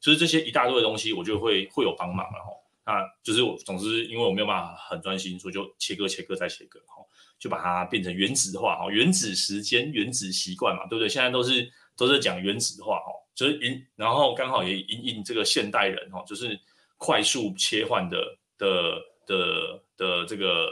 [0.00, 2.50] 就是这些一大堆的东西，我就会会有帮忙了哈。
[2.86, 7.04] 那就是我总之因为我没有办法很专心，所以就切割切割再切割哈。
[7.38, 11.08] 就把它变成原子化哈，原子时间、原子习惯嘛，对不对？
[11.08, 16.60] 现在都是都是讲原子化哈，就是因然后刚好也因应这个现代人哈，就是
[16.98, 20.68] 快速切换的的的的这个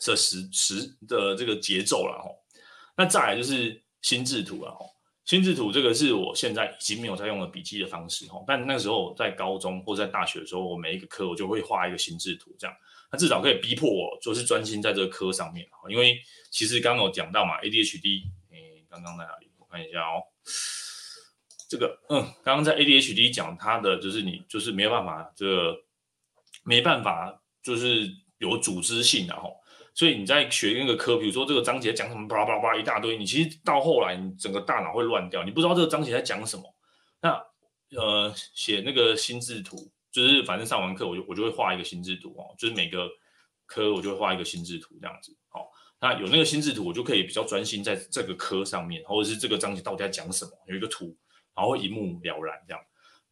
[0.00, 2.28] 这时时的这个节奏了哈。
[2.96, 4.84] 那再来就是心智图了哈，
[5.24, 12.76] 心智图这个是我现在已经没有在用的笔记的方式哈，但那时候在高中或在大学的时候，我每一个科我就会画一个心智图这样。
[13.08, 19.48] 他至少可以逼迫我，就是专心在这个科上面，因为其实刚刚有讲到嘛，ADHD，诶，刚刚在哪里？
[19.58, 20.20] 我看一下哦，
[21.68, 25.76] 这个，嗯，刚刚在 ADHD 讲他的就是你就是没有办法，这个
[26.64, 29.48] 没办法，就是有组织性的哈，
[29.94, 36.64] 所以你在学那个科，比如说这个章节讲什么，巴拉巴拉巴一大堆，你其实到后来你整个大脑会乱掉，你不知道这个章节在讲什么。
[37.20, 37.30] 那
[37.96, 39.92] 呃，写那个心智图。
[40.10, 43.06] 就是反正上完课我就我就会画一个心智图哦，就是每个
[43.66, 45.68] 科我就会画一个心智图这样子哦。
[46.00, 51.14] 那有那个心智图，我就可以比较专心在这个科上面，或者是这个章节到底在讲什么，有一个图，
[51.58, 52.80] 然后一目了然这样。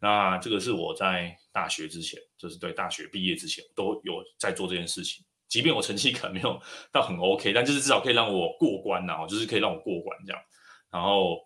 [0.01, 5.25] 那这个是我在大学之前，就是对大学毕业之前都有在做这件事情。
[5.49, 6.61] 即便我成绩可能没有
[6.93, 10.43] 到很 OK，但就是至少可以让我过关呐，就是可以让我过关这样。
[10.91, 11.39] 然后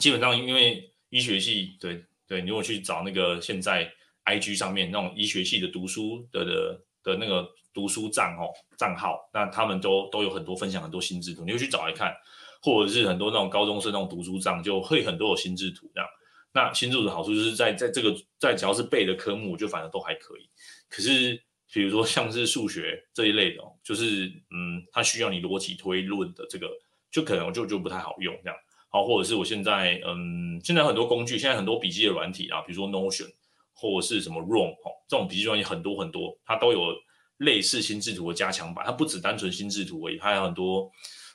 [0.00, 3.88] 基本上因为医学系，对对，你如果去找那个现在。
[4.26, 12.16] IG 上面那种医学系的读书的的的那个读书账哦账号，那他们都都有很多分享很多新制度，你会去找来看，
[12.64, 16.08] 或者是很多那种高中生那种读书账，就会很多有心智图这样。
[16.54, 20.48] 那心智图的好处就是在在这个在只要是背的科目，就反正都还可以。
[20.88, 21.38] 可是
[21.70, 26.70] 比如说像是数学这一类的，就是嗯，它需要你逻辑推论的这个，
[27.10, 28.58] 就可能就就不太好用这样。
[28.88, 33.30] 好，或者是我现在嗯，现在很多工具，现在很多笔记的软体啊，比如说 Notion。
[33.76, 36.94] 或者是什么 Roam 哦，这种笔记软件很多很多，它都有
[37.38, 40.88] 类似心智图的加强版，它不只单纯心智图而已，它还有很多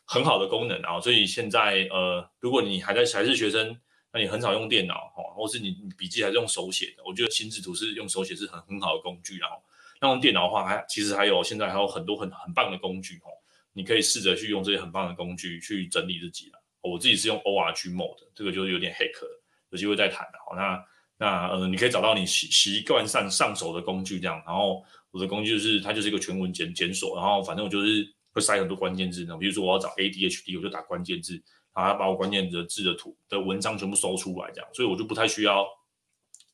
[0.10, 1.00] 很好的功能啊。
[1.00, 3.78] 所以现在呃，如果你还在还是学生，
[4.12, 9.38] 那你很少用电脑哈，或是你笔记还是用手写的，我觉得心智图是用手写是很很好的工具。
[9.38, 9.62] 然后
[10.02, 13.30] 那用电脑的话，还其实还有现在还有很多很很棒的工具哦，
[13.74, 16.60] 你可以试着去用这些很棒的工具去整理自己了。
[16.82, 19.22] 我自己是用 ORG Mode，这个就是有点 hack，
[19.70, 20.40] 有机会再谈的。
[20.46, 20.84] 好，那。
[21.22, 24.42] 那呃，你可以找到你习习惯上上手的工具，这样。
[24.46, 31.42] 然后我的工具就是它就是一个全文检检索，然后反正我就是会塞很多关键字呢，比如说我要找 ADHD，我就打关键字，
[31.74, 34.70] 然后把我关键字的字的图的文章全部搜出来，这样。
[34.74, 35.66] 所以我就不太需要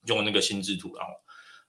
[0.07, 1.13] 用那个心智图，然后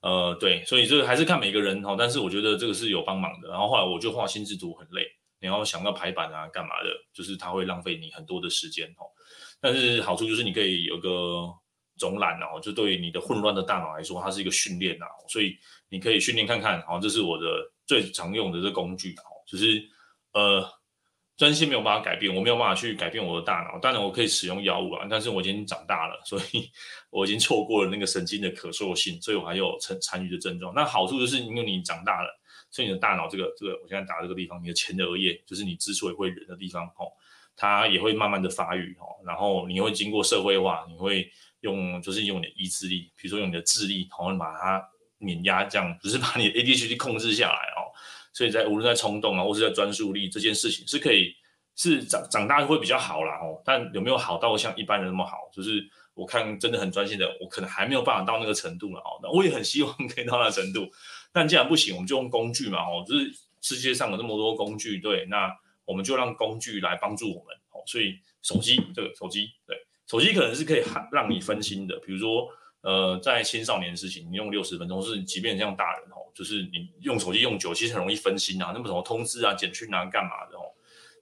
[0.01, 1.97] 呃，对，所以这个还是看每个人哈。
[1.99, 3.49] 但是我觉得这个是有帮忙的。
[3.49, 5.07] 然后后来我就画心智图很累，
[5.41, 9.05] 然后想要排版啊干嘛的，就是它会浪费你很多的时间哈。
[9.61, 11.53] 但是好处就是你可以有个。
[11.99, 15.57] 总览哦，就对于你的混乱的大脑来说，它是一个训练呐，所以
[15.89, 19.83] 你可以训练看看，好，这是我的最常用的这工具哦，就是
[20.37, 20.69] 呃，
[21.39, 26.71] 专心没有办法改变，我没有办法去改变我的大脑，当然我可以使用药物啊，但是我已经长大了，所以
[27.09, 30.75] 我已经错过了那个神经的可塑性，所以我还有残残余的症状。
[30.75, 32.29] 那好处就是因为你长大了，
[32.71, 37.09] 所以你的大脑这个这个，我现在打这个地方，你的前额叶就是你之所以会忍的地方哦，
[37.57, 41.31] 它也会慢慢的发育哦，然后你会经过社会化，你会。
[41.61, 47.76] 用就是用你的意志力，比如说用你的智力，然后把它碾压，这样只是把你的 ADHD 控制下来啊。
[48.37, 51.35] 所以在无论在冲动啊，或是在专注力这件事情，是可以
[51.75, 53.63] 是长长大会比较好啦哦。
[53.65, 55.49] 但有没有好到像一般人那么好？
[55.51, 59.19] 就是我看真的很专心的，我可能还没有办法到那个程度了哦。
[59.23, 60.87] 那我也很希望可以到那个程度，
[61.33, 63.03] 但既然不行，我们就用工具嘛哦。
[63.09, 65.51] 就是世界上有那么多工具，对，那
[65.87, 67.81] 我们就让工具来帮助我们哦。
[67.87, 69.75] 所以手机这个手机对。
[70.07, 72.49] 手机可能是可以让你分心的，比如说，
[72.87, 80.71] 呃，在青少年的事情，你用六十分钟，是即便像大人哦，就是你用手机用久，其实很容易分心啊，那么什么通知啊、简讯啊、干嘛的哦，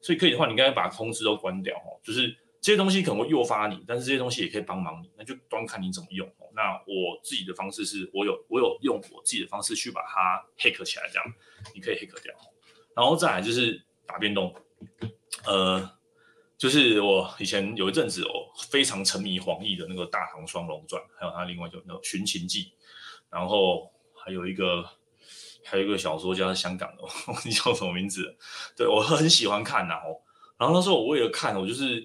[0.03, 6.45] 所以可以的话，你应该把通知都关掉哦，就是这些东西可能会诱发你，但是这些东西也可以帮忙你，那就端看你怎么用哦。
[6.55, 11.25] 那我自己的方式是我有我有用我自己的方式去把它 hack 起来，这样
[11.75, 12.35] 你可以 hack 掉，
[12.95, 14.55] 然后再来就是打电动，
[15.47, 15.91] 呃。
[16.65, 22.63] 就是我以前有一阵子哦，非常沉迷黄易的那个《大唐双龙传》，还有他另外就那个《寻秦记》，
[23.29, 24.83] 然后还有一个
[25.63, 27.03] 还有一个小说家，香港的，
[27.45, 28.35] 你叫什么名字？
[28.75, 30.17] 对，我很喜欢看呐哦。
[30.57, 32.03] 然后那时候我为了看，我就是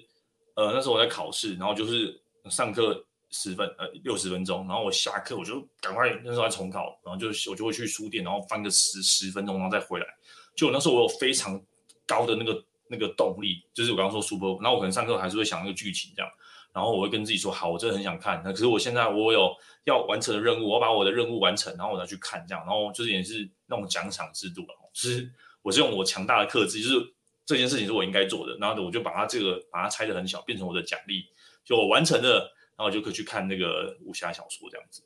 [0.56, 2.20] 呃那时候我在考试，然后就是
[2.50, 10.06] 上课十分呃六十分钟，然后我下课我就赶快那时候在重考，然后就我就会去书店，然后翻个十十分钟，然后再回来。
[10.54, 11.58] 就那时候我有非常
[12.06, 16.30] 高的那个那个动力，就是我刚刚说 super，然后我可能上课还是会想那个剧情这样。
[16.72, 18.40] 然后我会跟自己说，好，我真的很想看。
[18.44, 19.52] 那可是我现在我有
[19.84, 22.64] 要完成的任务，我要把我的任务完成，然后我再去看这样。
[22.64, 25.28] 然后就是也是那种奖赏制度了，就是
[25.62, 31.26] 我是用我强大的克制，就是这件事情是我应该做的，然后我就把它这个把它拆得很小，变成我的奖励，
[31.64, 35.02] 就我完成了，然后我就可以去看那个武侠小说这样子。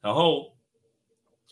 [0.00, 0.54] 然后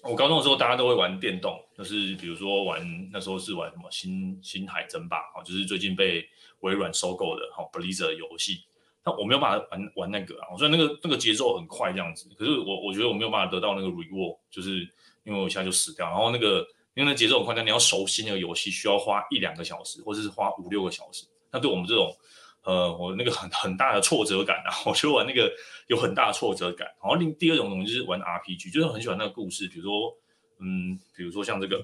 [0.03, 6.27] 我高中的时候，大家都会玩电动，就是比如说玩那时候是玩什么星星海争霸啊，就是最近被
[6.61, 8.63] 微软收购的哈 Blizzard 游戏。
[9.05, 14.81] 那我没有办法玩玩那个啊，我觉得那个那个节奏很快这样子，可是我我觉得我没有办法得到那个 reward，就是
[15.25, 16.07] 因为我现在就死掉。
[16.07, 21.27] 然后那个因为那节奏很快，但你要熟悉那个游戏需要花一两个小时，或者是花五六个小时。
[21.51, 22.15] 那对我们这种
[22.69, 25.51] 呃，我那个很很大的挫折感啊， 我觉得玩那个
[25.87, 26.87] 有很大的挫折感。
[27.03, 30.15] 然后另第二种东西就是玩 RPG，就是很喜欢那个故事，比如说
[30.61, 31.83] 嗯，比如说像这个，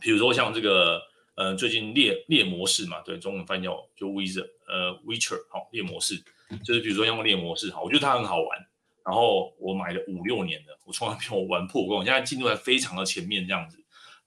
[0.00, 1.02] 比如说像这个。
[1.36, 6.14] 呃，最近猎猎魔式嘛，对，中文翻译叫就 Witcher，呃，Witcher 好，猎魔式，
[6.64, 8.56] 就是比如说用猎魔式好，我觉得它很好玩，
[9.04, 13.76] 然后我买了五六年了，我从来没有玩破过，我现在进度还非常的前面这样子，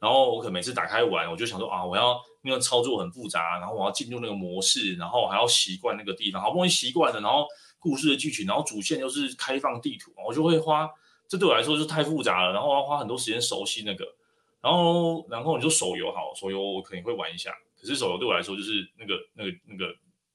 [0.01, 7.47] 然后我可能每次打开玩，我就想说啊，我要因为操作很复杂，然后我要进入那个模式，然后还要习惯那个地方，好不容易习惯了，然后
[7.79, 10.89] 故事的剧情，然后主线又是开放地图，我就会花，
[11.27, 14.05] 这对我来说是太复杂了，然后我要花很多时间熟悉那个。
[14.59, 17.53] 然后，然后你说手游好，手游我肯定会玩一下。
[17.79, 19.85] 可是手游对我来说就是那个、那个、那个，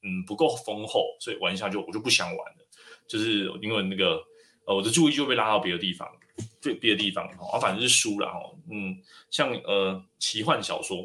[0.03, 2.65] 嗯，不够丰厚，所以玩一下就我就不想玩了。
[3.07, 4.23] 就是因为那个，
[4.65, 6.09] 呃，我的注意就被拉到别的地方，
[6.63, 7.27] 对别的地方。
[7.53, 8.41] 啊，反正是输了哈。
[8.71, 8.97] 嗯，
[9.29, 11.05] 像呃奇幻小说，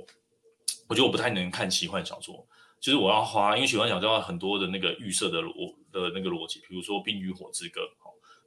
[0.87, 2.45] 我觉得我不太能看奇幻小说，
[2.79, 7.81] 就是我要花，因为奇幻小说要很多的那个预设的逻的那个逻辑，比如说《冰与火之歌》。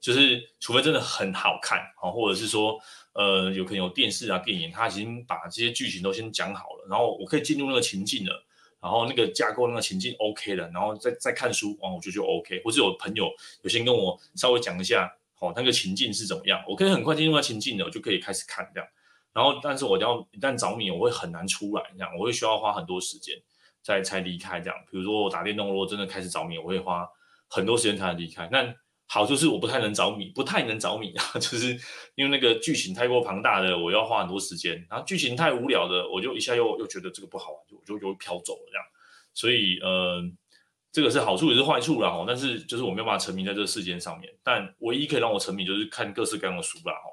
[0.00, 2.80] 就是，除非真的很好看啊，或者是说，
[3.12, 8.42] 呃，有可能有电视啊、电影，它已经把这些剧情都先讲好了，然后我可以进入那个情境了，
[8.80, 12.62] 然后那个架构、那个情境 OK 了，然后再再看书，哦，我觉得就 OK。
[12.64, 15.06] 或者有朋友有先跟我稍微讲一下，
[15.38, 18.88] 哦，那个情境是怎么样，我可以很快进入那情境了，我就可以开始看这样。
[19.32, 23.34] 然后，但是我要一旦着迷，我会很难出来这样，我会需要花很多时间
[23.82, 24.76] 再才离开这样。
[24.90, 27.08] 比如说我打电动，如果真的开始着迷，我会花
[27.48, 28.48] 很多时间才能离开。
[28.50, 28.74] 那
[29.06, 31.78] 好，处是我不太能着迷，不太能着迷啊， 就是
[32.14, 34.86] 因为那个剧情太过庞大的，我要花很多时间。
[34.88, 38.84] 然后剧情太无聊的，我就一下又又觉得这个不好玩，就我就又飘走了这样。
[39.34, 40.22] 所以呃，
[40.92, 42.24] 这个是好处也是坏处啦哈。
[42.26, 44.32] 但是就是我没有办法沉迷在这个世间上面。
[44.44, 47.10] 但唯一可以让我沉迷就是看各式各样的书啦哈。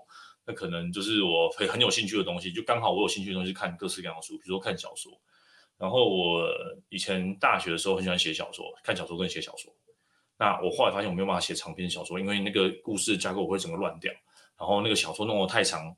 [0.47, 5.11] 那可能就是我很很有兴趣的东西，就刚好我有兴趣的东西看各式各样的书，比如说看小说。
[5.77, 6.47] 然后我
[6.89, 9.71] 以前大学的时候很喜欢写小说，看小说跟写小说。
[10.39, 14.11] 那我后来发现我没有办法写长篇小说，因为那个故事架构我会整个乱掉，
[14.57, 15.95] 然后那个小说弄得太长，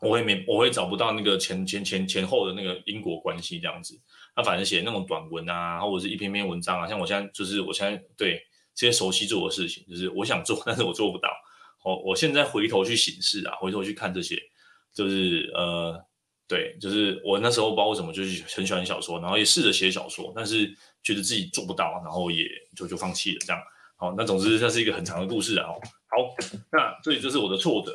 [0.00, 3.98] 我会没我会找不到那个前前前前后的那个因果关系这样子。
[4.36, 8.40] 那反正写那种短文啊，或者是一篇篇文章啊，像我现在就是我现在对
[8.74, 11.28] 这些熟悉做的事情，就是我想做，但是我做不到。
[11.86, 14.36] 我我现在回头去省视啊，回头去看这些，
[14.92, 16.04] 就是呃。
[16.48, 20.72] 对，就是我那时候不知道为什么，就是很喜欢小说，然后也试着写小说，但是
[21.02, 22.46] 觉得自己做不到，然后也
[22.76, 23.60] 就就放弃了这样。
[23.96, 25.66] 好，那总之这是一个很长的故事啊。
[25.66, 26.36] 好，
[26.70, 27.92] 那这里就是我的挫折。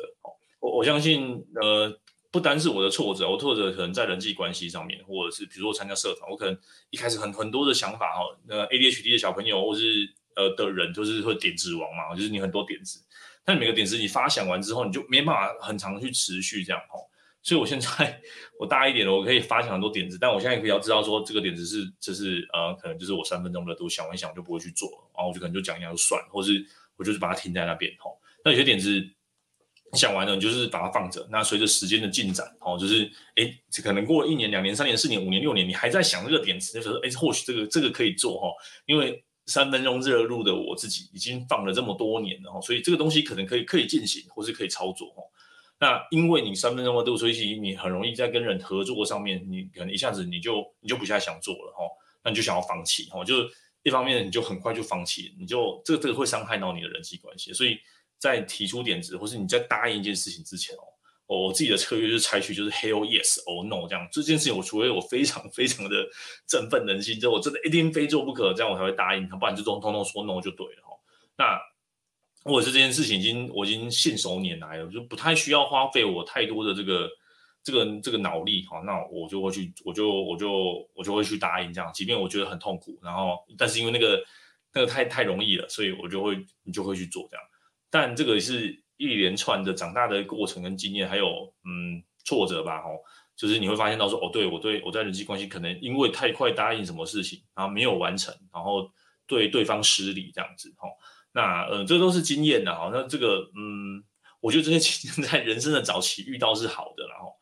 [0.60, 1.98] 我我相信，呃，
[2.30, 6.54] 不单是我的挫折，我挫折可能在人际关系上面，或者是比如说我参加社团，我可能
[6.90, 13.00] 一开始很很多的想法哈，那 ADHD 的小朋友或是呃的人，就是会点子王嘛，就是你很多点子，
[13.44, 16.98] 但每个点子你发想完之后，你就没办法很长去持续这样哈。
[17.44, 18.20] 所以，我现在
[18.56, 26.64] 我大一点了，我可以发想很多点子，但我现在可以要知道说，这个点子是，就是呃，可能就是我三分钟的都想一想，就不会去做，然后我就可能就讲一讲就算，或是
[26.96, 28.16] 我就是把它停在那边吼。
[28.44, 29.04] 那有些点子
[29.94, 31.26] 想完了，你就是把它放着。
[31.32, 33.52] 那随着时间的进展，哦，就是哎，
[33.82, 38.46] 可能过了一年、两年、三年、四年、五年、六年，你还在想这个点子，就说哎，或许这个这个可以做哈，
[38.86, 45.22] 因为三分钟热度的我自己已经放了这么多年了哈，所以这个东西可能可以可以进行，或是可以操作哈。
[45.80, 51.84] 那因为你三分钟热度，所以你很容易在跟人合作上面，你可能一下子你就你就不太想做了哈，
[52.22, 53.48] 那你就想要放弃哈，就是
[53.82, 57.76] 一方面你就很快就放弃，你就这个这个会伤害到你的人际关系，所以
[58.18, 60.86] 在提出点子或是你在答应一件事情之前哦，
[61.40, 66.06] 我自己的策略就是采取就是 hell yes or no 这样，这件事情我除非我非常非常的
[66.46, 70.96] 振奋人心，就我真的一定非做不可，这样我才会答应他，不然就通通通说 no 就对了哈，
[71.36, 71.60] 那。
[72.44, 77.08] 或者是这件事情已经我已经信手拈来了，就不太需要花费我太多的这个
[77.62, 84.20] 这个这个脑力哈，那我就会去，我就我就我就会去答应这样，即便我觉得很痛苦，然后但是因为那个
[84.74, 87.46] 那个太太容易了，所以我就会你就会去做这样。
[87.88, 92.98] 但这个是一连串的长大的过程跟经验，还有嗯挫折吧，哦，
[93.36, 98.90] 就是你会发现到说，哦，对我对我在人际关系可能因为太快答应什么事情，然后没有完成，然后
[99.26, 100.88] 对对方失礼这样子，哦，
[101.32, 104.02] 那呃这都是经验的，哈，那这个嗯，
[104.40, 107.32] 我觉得这些经验 在人生的早期遇到是好的，然后。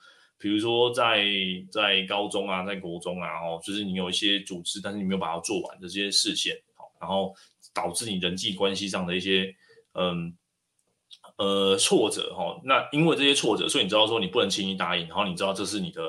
[0.42, 1.22] 比如说在
[1.70, 7.34] 在高中啊，在国中啊，哦，就是你有一些组织，但是你没有把它做完的这些事项，好，然后
[7.74, 9.54] 导致你人际关系上的一些
[9.92, 10.34] 嗯
[11.40, 12.60] 呃挫折哈。
[12.64, 16.02] 那因为这些挫折，所以你知道说你不能轻易答应，然后你知道这是你的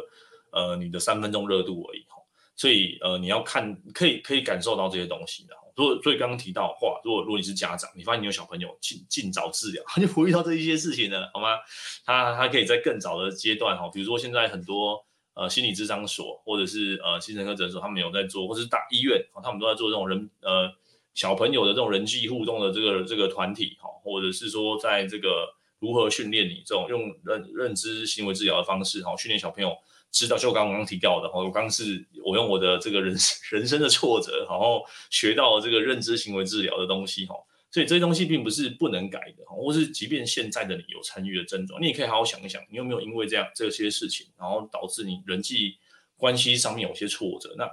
[0.51, 2.17] 呃你的三分钟热度而已哈。
[2.55, 5.55] 所以呃你要看可以可以感受到这些东西的。
[5.73, 11.57] 如果所以刚刚提到话，如果如果你是家长，你发现你有小朋友尽尽早治疗，他 就不会遇到这一些事情了，好吗？
[12.05, 15.01] 他他可以在更早的阶段哈，比如说现在很多
[15.34, 20.69] 呃心理咨商所或者是呃精神科诊所，他们有在做，或是大医院他们都在做这种人呃
[21.14, 29.76] 小朋友的这种人际互动的这个这个团体哈，或者是说在这个如何训练你这种用认认知行为治疗的方式哈，训练小朋友。
[30.14, 33.16] 知道，就我刚刚提到的，哈我刚是我用我的这个人
[33.49, 37.36] 人生的挫折，然后学到这个认知行为治疗的东西，哈，
[37.72, 45.78] 所以这些东西并不是不能改的，或是即便现在的你有参与的症状，你也可以好好想一想，你有没有因为这样这些事情，然后导致你人际
[46.18, 47.55] 关系上面有些挫折？
[47.57, 47.72] 那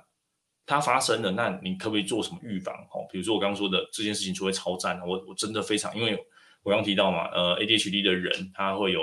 [0.69, 2.73] 它发生了，那你可不可以做什么预防？
[2.93, 6.17] 哦，比如说我刚刚说的这件事情，除非超赞，我我真的非常，因为
[6.63, 9.01] 我刚提到嘛，呃，ADHD 的人他会有。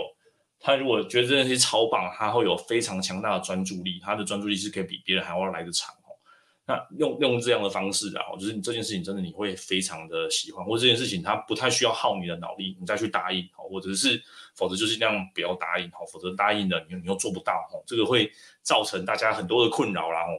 [0.57, 6.15] 他如果觉得这件事情超棒，他会有非常强大的专注力，他的专注力是可以比别人还要来得长哦。
[6.65, 14.19] 那用用这样的方式啊，就是你这件事情真的你会非常的喜欢，或者这件事情它不太需要耗你的脑力，你再去答应，或者是
[14.55, 18.31] 否则就是这样不要答应，否则答应了你你又做不到哦，这个会
[18.63, 20.29] 造成大家很多的困扰，然后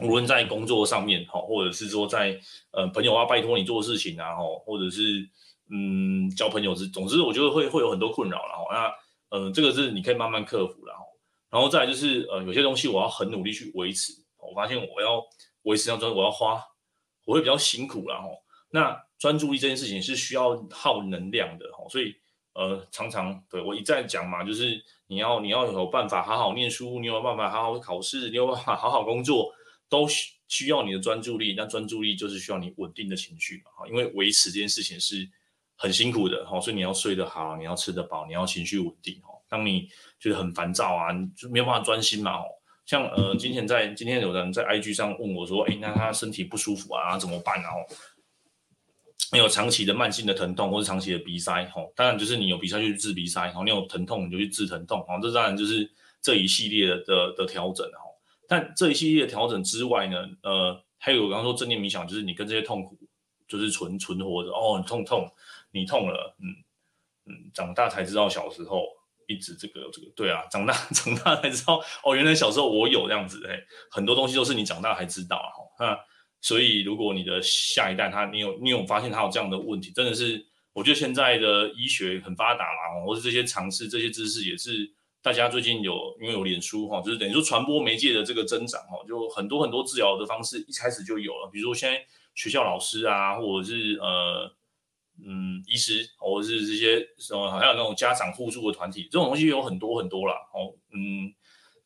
[0.00, 2.38] 无论在工作上面，或者是说在
[2.72, 5.28] 呃朋友啊拜托你做事情啊，吼或者是
[5.70, 8.92] 嗯交朋友之，总之我觉得会会有很多困扰，然后那。
[9.30, 11.04] 嗯，这个是你可以慢慢克服，然后，
[11.50, 14.10] 然后再就是，呃，有些东西我要很努力去维持。
[14.38, 15.22] 我发现我要
[15.64, 16.58] 维持这样专，我要花，
[17.26, 18.30] 我会比较辛苦，然后，
[18.70, 22.14] 那专注力这件事情是需要耗能量的，哈，所以，
[22.54, 29.52] 呃，常常对我一再讲嘛，就是你要你要有办法好好念书，你有办法好好考试，你有办法好好工作，
[29.88, 31.54] 都需需要你的专注力。
[31.56, 35.28] 那专注力就是需要你稳定的情绪嘛，哈，因为维持这件事情是。
[35.80, 39.28] 很辛苦的哈，所以你要睡得好，你要吃得饱，你要情绪稳定哈。
[39.48, 42.32] 当你觉得很烦躁啊，你就没有办法专心嘛。
[42.32, 42.42] 哦，
[42.84, 47.60] 像呃，今天在今天有人在 IG 上问我说，哎，那他身体不舒服啊，怎么办？
[47.60, 47.70] 啊？
[47.70, 47.86] 哦
[49.30, 55.88] 没有长期的慢性的疼痛或是长期的鼻塞哈，当然就是你有鼻塞就去治鼻塞，然后你有疼痛你就去治疼痛，这当然就是
[56.20, 58.07] 这一系列的的的调整哈。
[58.48, 62.98] 但这一系列的调整之外呢，呃，还有我刚刚说正念冥想，就是你跟这些痛苦
[63.46, 65.30] 就是存存活着哦，很痛痛。
[65.70, 66.48] 你痛了，嗯
[67.26, 68.86] 嗯，长大才知道小时候
[69.26, 75.84] 一直这个这个，对啊，长大 长大才知道哦，原来小时候我有这样子，哎，很多东西都是你长大才知道哈。
[75.84, 75.98] 那
[76.40, 84.90] 所以如果你的下一代他你有你有发现他有这样的问题，真的是我觉得现在的医学很发达啦，或者这些尝试这些知识也是
[85.22, 92.00] 大家最近有因为有脸书哈，就是等于说传播媒介的这个增长哈，就很多很多治疗的方式一开始就有了，比如说现在
[92.34, 94.54] 学校老师啊，或者是呃。
[95.20, 100.34] 嗯，医师或者是这些什么，还有那种家长互助的团体，这种东西有很多很多啦。
[100.54, 101.34] 哦，嗯，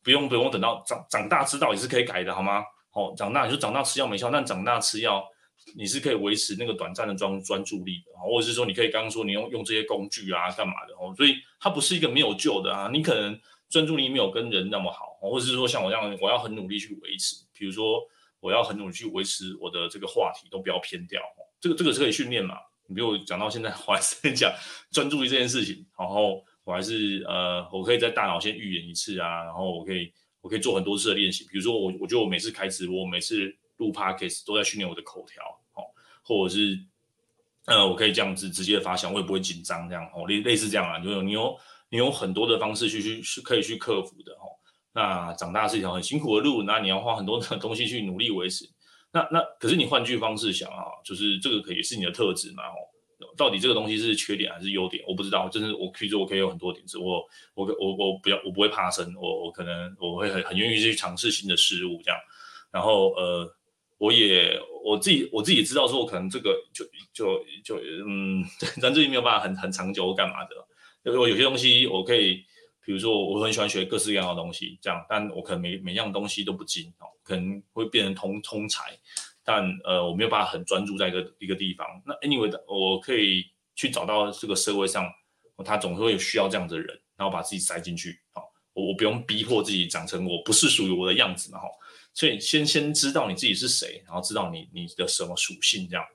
[0.03, 2.61] 不用不用等到长长大知道也是可以改的，好吗？
[2.91, 5.27] 哦，长大你说长大吃药没效，但长大吃药
[5.75, 12.89] 你是可以维持那个短暂的专专注力的，或者是说你可以刚刚说你用用这些工具啊干嘛的哦，所以它不是一个没有救的啊。
[12.91, 13.39] 你可能
[13.69, 18.01] 专注力没有跟人那么好，或者是说像我这样，我要很努力去维持，比如说
[18.39, 21.21] 我要很努力去维持我的这个话题都不要偏掉，
[21.59, 22.57] 这个这个是可以训练嘛。
[22.87, 24.53] 你比如讲到现在，我还是在讲
[24.91, 30.11] 专注力这件事情，然后我还是呃，我可以在大脑先预演一次啊，然后我可以
[30.41, 31.45] 我可以做很多次的练习。
[31.45, 35.43] 比如说我我觉得我每次开直播，每次录 podcast 都在训练我的口条，
[35.73, 35.83] 哦，
[36.23, 36.79] 或者是
[37.65, 41.57] 呃，我可以这样子直接发想，我也不会紧张这样哦，类类似这样啊，就是你有
[41.89, 44.51] 你有很多的方式去去是可以去克服的哦。
[44.93, 48.69] 那长大是一条很辛苦的路，那你要花很多的东西去努力维持。
[49.11, 52.63] 那那可是你换句方式想啊，就是这个可以是你的特质嘛？
[52.63, 52.77] 哦，
[53.37, 55.03] 到底这个东西是缺点还是优点？
[55.07, 55.47] 我不知道。
[55.49, 62.19] 就是我可以说我可以有很多点子，我我我我不要我不会怕生，我我可能我会很很愿意去尝试新的事物这样。
[62.71, 63.55] 然后呃，
[64.03, 66.83] 我也我自己我自己知道说，我可能这个就
[67.13, 68.43] 就就嗯，
[68.81, 70.55] 咱自己没有办法很很长久干嘛的。
[71.05, 72.43] 因为我有些东西我可以
[72.85, 78.97] 比如说我很喜欢学各式各样的东西，这样，但我可能每每样东西都不精哦，可能会变成通通才，
[79.41, 81.87] 但呃我没有办法很专注在一个一个地方。
[82.05, 85.09] 那 anyway 的，我可以去找到这个社会上，
[85.63, 88.43] 他总是会有需要这样的人，然后把自己塞进去，好，
[88.73, 91.67] 我我不用逼迫自己长成我不是属于我的样子嘛，哈，
[92.13, 96.05] 所以先先知道你自己是谁，然后知道你你的什么属性这样。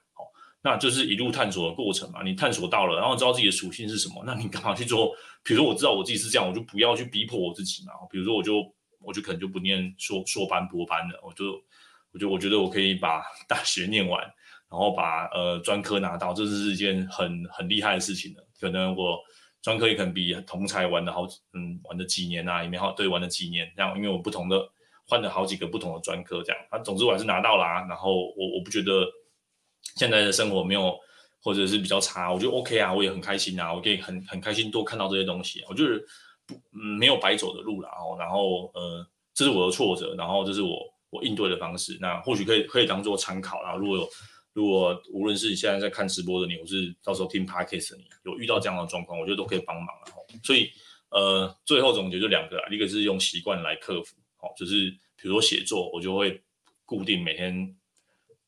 [0.61, 5.15] 那就是一路探索的过程嘛，你探索到了，然后知道自己的属性是什么，那你干嘛去做？
[5.45, 7.93] 比如说我知道我自己是这样，我就不要去逼迫我自己嘛。
[8.11, 8.55] 比如说我就
[9.01, 11.63] 我就可能就不念硕硕班博班了，我就
[12.13, 14.21] 我就我觉得我可以把 大学念完，
[14.69, 18.45] 然后把呃专科拿到，这是一件很很厉害的事情了。
[18.61, 19.17] 可能我
[19.63, 24.69] 专科也可能比同才玩的好，嗯，玩了几年啊，也没好对玩了几年这样，因为我不同的
[25.09, 27.87] 换了好几个不同的专科这样，啊，总之我还是拿到了啊。
[27.89, 29.05] 然后我我不觉得。
[29.97, 30.97] 现在的生活没有，
[31.43, 36.05] 或者是比较差，我觉得 OK 啊，我也很开心啊，我可以很很开心多看到这些东西，我就是
[36.47, 39.05] 不嗯没有白走的路了哦，然后呃
[39.35, 40.79] 这是我的挫折，然后这是我
[41.11, 43.75] 我应对的方式，那或许可以可以当做参考啦。
[43.75, 44.09] 如果有
[44.53, 50.07] 如果无论是你现在在看直播的你，或是到时候听 Podcast 的你，有遇到这样的状况，我觉得都可以帮忙了。
[50.45, 50.71] 所以
[51.11, 56.43] 呃最后总结就两个啦，一个是用习惯来克服，好，就是比如说写作，我就会
[56.87, 57.75] 固定每天。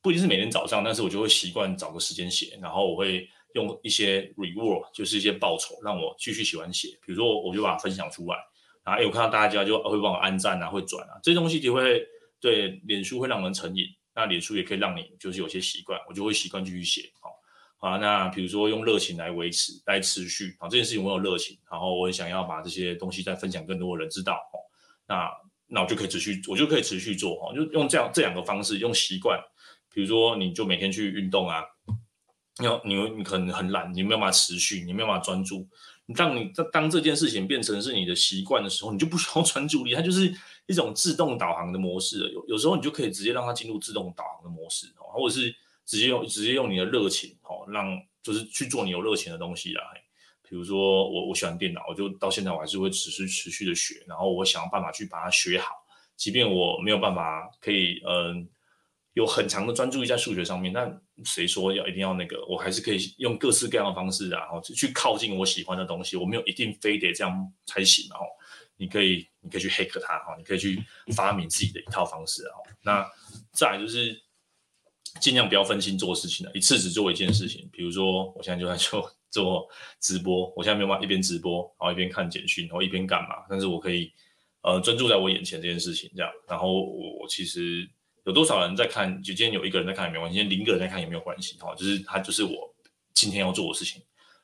[0.03, 6.87] 不一定是每天早上，但是我就会习惯找个时间写，然后我会用一些 reward，就是一些报酬，让我继续喜欢写。
[7.05, 8.35] 比如说，我就把它分享出来，
[8.83, 12.03] 然后诶我看到大家就会帮我按赞啊，会转啊，这些东西就会
[12.39, 13.85] 对脸书会让人成瘾。
[14.15, 17.11] 那脸书也可以让你就是有些习惯，我就会习惯继续写。
[17.19, 24.33] 好，啊，那比如说用热情来维持，来持续啊，这件事情我有热情，然后我也想要把这些东西再分享更多的人知道。
[24.33, 24.57] 哦，
[25.05, 25.31] 那
[25.73, 29.39] 那我就可以持续，我就可以持续做哈，就用这样这两个方式，用习惯。
[29.93, 31.63] 比如说，你就每天去运动啊，
[32.61, 35.67] 要你你可能很懒，你没有办法持续，你没有办法专注。
[36.05, 40.33] 你当你当这件事情变成是你的习惯的时候，你就不需要专注力，它就是
[40.67, 42.29] 一种自动导航的模式。
[42.33, 45.55] 有有时候你就可以直接让它进入自动导航的模式，或者是
[45.85, 49.83] 直接用直接用你的热情，哦，让就是去做你有热情的东西啊。
[50.51, 55.73] 比如说我我喜欢电脑，我就到现在我还是会持续持续的学，然后我想办法去把它学好，
[56.17, 58.49] 即便我没有办法可以嗯。
[59.13, 62.45] 有很强的专注力在数学上面，但谁说要一定要那个？
[62.45, 66.15] 我还是可以用各式各样的方式啊，然后去靠近我喜欢的东西。
[66.15, 68.25] 我没有一定非得这样才行，然后
[68.77, 70.81] 你可以，你可以去 hack 它哈，你可以去
[71.13, 72.55] 发明自己的一套方式啊。
[72.83, 73.05] 那
[73.51, 74.17] 再来就是
[75.19, 77.69] 尽量不要分心做事情了，一次只做一件事情。
[77.69, 79.67] 比如说，我现在就在做做
[79.99, 83.45] 直播，我现在没有办法一边直播，然后一边看简讯，然后一边干嘛？
[83.49, 84.11] 但是我可以
[84.61, 86.31] 呃专注在我眼前这件事情，这样。
[86.47, 87.89] 然后我我其实。
[88.23, 89.15] 有多少人在看？
[89.23, 91.73] 就今天有一个人在看也没有关系，今天零个人在看也没有关系哈。
[91.73, 92.71] 就是他，就是我
[93.15, 93.99] 今天要做的事情，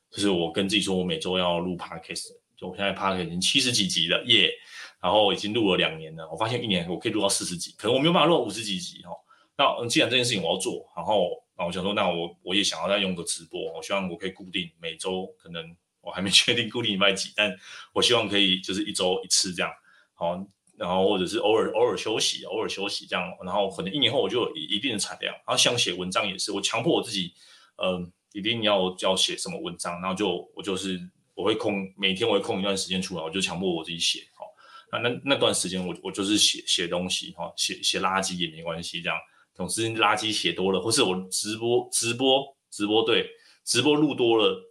[0.10, 2.30] 就是我跟自己说，我每周要录 podcast。
[2.58, 4.52] 就我现在 podcast 已经七十几集了耶，
[5.00, 6.28] 然后已经录了两年了。
[6.32, 9.12] 我发现一年我可以录到四十集，可能我没有办法录到五十几集哈。
[9.56, 13.74] 那既然这件事情我要做，然后那我想说，那我我也想要再用个直播。
[13.74, 17.58] 我希望我可以固定每周，可能我还没 确定固定礼拜几，但
[17.94, 19.72] 我希望可以就是一周一次这样
[20.14, 20.46] 好。
[20.78, 25.34] 然后或者是偶尔偶尔休息，偶尔休息这样，然后可能一年后我就有一定的产量。
[25.34, 27.34] 然后像写文章也是，我强迫我自己，
[27.78, 31.00] 嗯、一定要要写什么文章，然后就我就是
[31.34, 34.20] 我会空每天我会空一段时间出来，我就强迫我自己写。
[34.36, 34.46] 好，
[34.92, 39.18] 那那那段时间我我就是写写东西，哈，写写垃圾也没关系，这样
[39.58, 43.30] 总之垃圾写多了，或是我直播直播直播对
[43.66, 44.64] 直播录多了，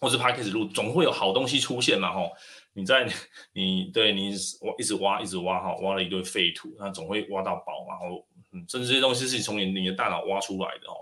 [0.00, 2.30] 或是 Podcast 录，总会有好东西出现嘛，吼。
[2.74, 3.08] 你在
[3.54, 7.98] 你对你挖一直挖一直挖哈，挖了一堆废土，那总会挖到宝嘛。
[8.00, 10.94] 然后嗯，甚至这些东西是从你你的大脑挖出来的哦。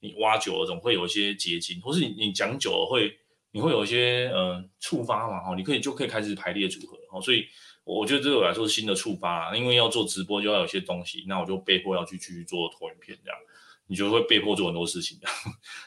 [0.00, 3.16] 你挖久了总会有一些结晶，或是你你讲久了会
[3.50, 7.20] 你会有一些呃触发嘛哈，你可以就可以开始排列组合哦。
[7.20, 7.46] 所以
[7.84, 13.38] 我觉得这对我来说是新的触发，因为要做直播就要有些东西，那我就被迫要去继续做投影片这样，
[13.86, 15.36] 你就会被迫做很多事情这样，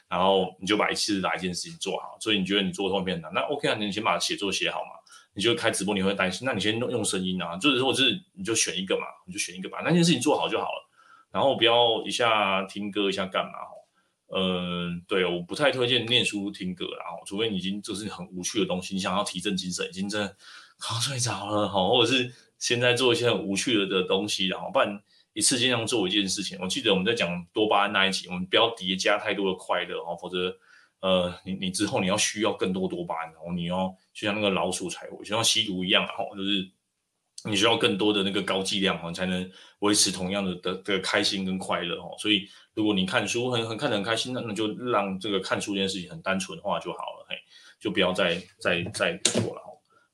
[0.07, 2.17] 然后你就把一次哪一件事情做好。
[2.19, 4.91] 所以你觉得你做投影片难，那 OK 啊，你先把写作写好嘛。
[5.33, 10.89] 你就开直播，你会担心，那你先用用声音啊，就是说，就是你就选一个嘛，你就选一个把，那件事情做好就好了，
[11.31, 13.51] 然后不要一下听歌，一下干嘛
[14.35, 20.35] 嗯，对，我不太推荐念书听歌然后，除非你已经就是很无趣的东西，你想要提振精神，已经真的
[20.79, 25.01] 快睡着了哈，或者是现在做一些很无趣的的东西，然后不然
[25.33, 26.57] 一次尽量做一件事情。
[26.61, 30.57] 我记得我们在讲多巴胺那一集，我们不要叠加太多的快乐哦，否则。
[30.99, 36.67] 呃，你你之后你要需要更多多巴胺，然后你要就像那个老鼠才会，就像吸毒一样，然后就是
[37.43, 39.47] 你需要更多的那个高剂量，才能
[39.79, 42.15] 维持同样的的的开心跟快乐哦。
[42.17, 47.35] 所以如果你看书很很看得很开心，那那就让这个看书这件事情很单纯化就好了，嘿，
[47.79, 49.61] 就不要再再再做了。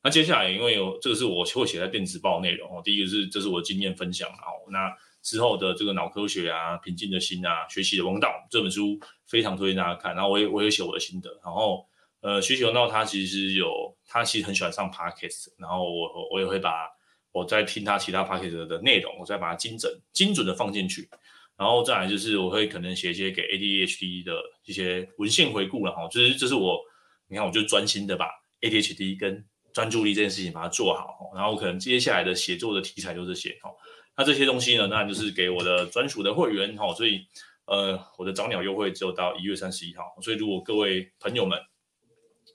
[0.03, 2.81] 那接下来，因为有这个是我会写在电子报内容哦。
[2.83, 4.69] 第一个是这是我的经验分享哦。
[4.69, 10.13] 那之后的这个脑科学啊，平静的心啊，学习的王道这本书非常推荐大家看。
[10.13, 11.29] 然后我也我也写我的心得。
[11.43, 11.87] 然后
[12.19, 16.89] 呃，学习王道他其实有他其实很喜欢上 podcast，然后我我也会把
[17.31, 21.09] 我在听他其他 podcast 的内容，我再把它精准精准的放进去。
[21.55, 24.33] 然后再来就是我会可能写一些给 ADHD 的
[24.65, 26.81] 一些文献回顾了哈，就是这是我
[27.29, 28.27] 你看我就专心的把
[28.61, 33.71] ADHD 跟专注力这件事情把它做好，然后可能接下来的写作的题材就是写哈，
[34.15, 37.25] 那这些东西呢，那就是给我的专属的会员哦，所以
[37.65, 41.59] 呃，我的早鸟优惠只有到一月三十一号，所以如果各位朋友们，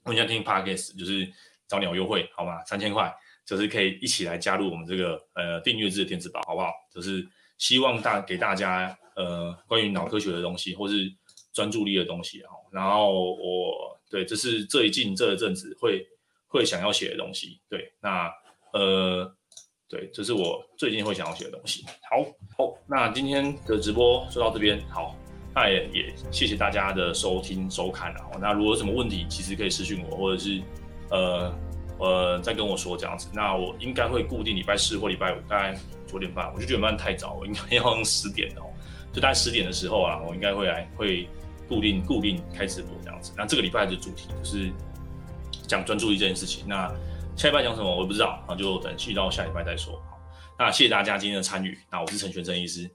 [0.04, 1.28] 我想听 Podcast 就是
[1.66, 2.64] 早鸟优惠好吗？
[2.64, 3.12] 三千块
[3.44, 6.70] 就是可以一起来加入我们这个呃订阅制的电子报好不好？
[6.94, 7.26] 就是
[7.58, 11.12] 希望大给大家呃关于脑科学的东西或是
[11.52, 16.06] 专注力的东西哈，然后我对这是这一季这一阵子会。
[16.48, 18.30] 会想要写的东西，对，那
[18.72, 19.30] 呃，
[19.86, 21.84] 对，这是我最近会想要写的东西。
[22.10, 22.24] 好，
[22.56, 25.14] 好，那今天的直播就到这边，好，
[25.54, 28.30] 那也也谢谢大家的收听收看啊。
[28.40, 30.62] 那如果有什么问题，其实可以私讯我，或者是
[31.10, 31.54] 呃
[31.98, 33.28] 呃再跟我说这样子。
[33.32, 38.72] 那我应该会固定礼拜四或礼拜五，大概九点半，我就九点半太早，我应该要用十点哦，
[39.12, 41.28] 就大概十点的时候啊，我应该会来会
[41.68, 43.32] 固定固定开直播这样子。
[43.36, 44.72] 那这个礼拜的主题就是。
[45.68, 46.92] 讲专注力这件事情，那
[47.36, 49.94] 下礼拜讲什么我也不知道，那就等续到下礼拜再说。
[50.10, 50.18] 好，
[50.58, 52.90] 那谢谢大家今天的参与，那我是陈玄真医师，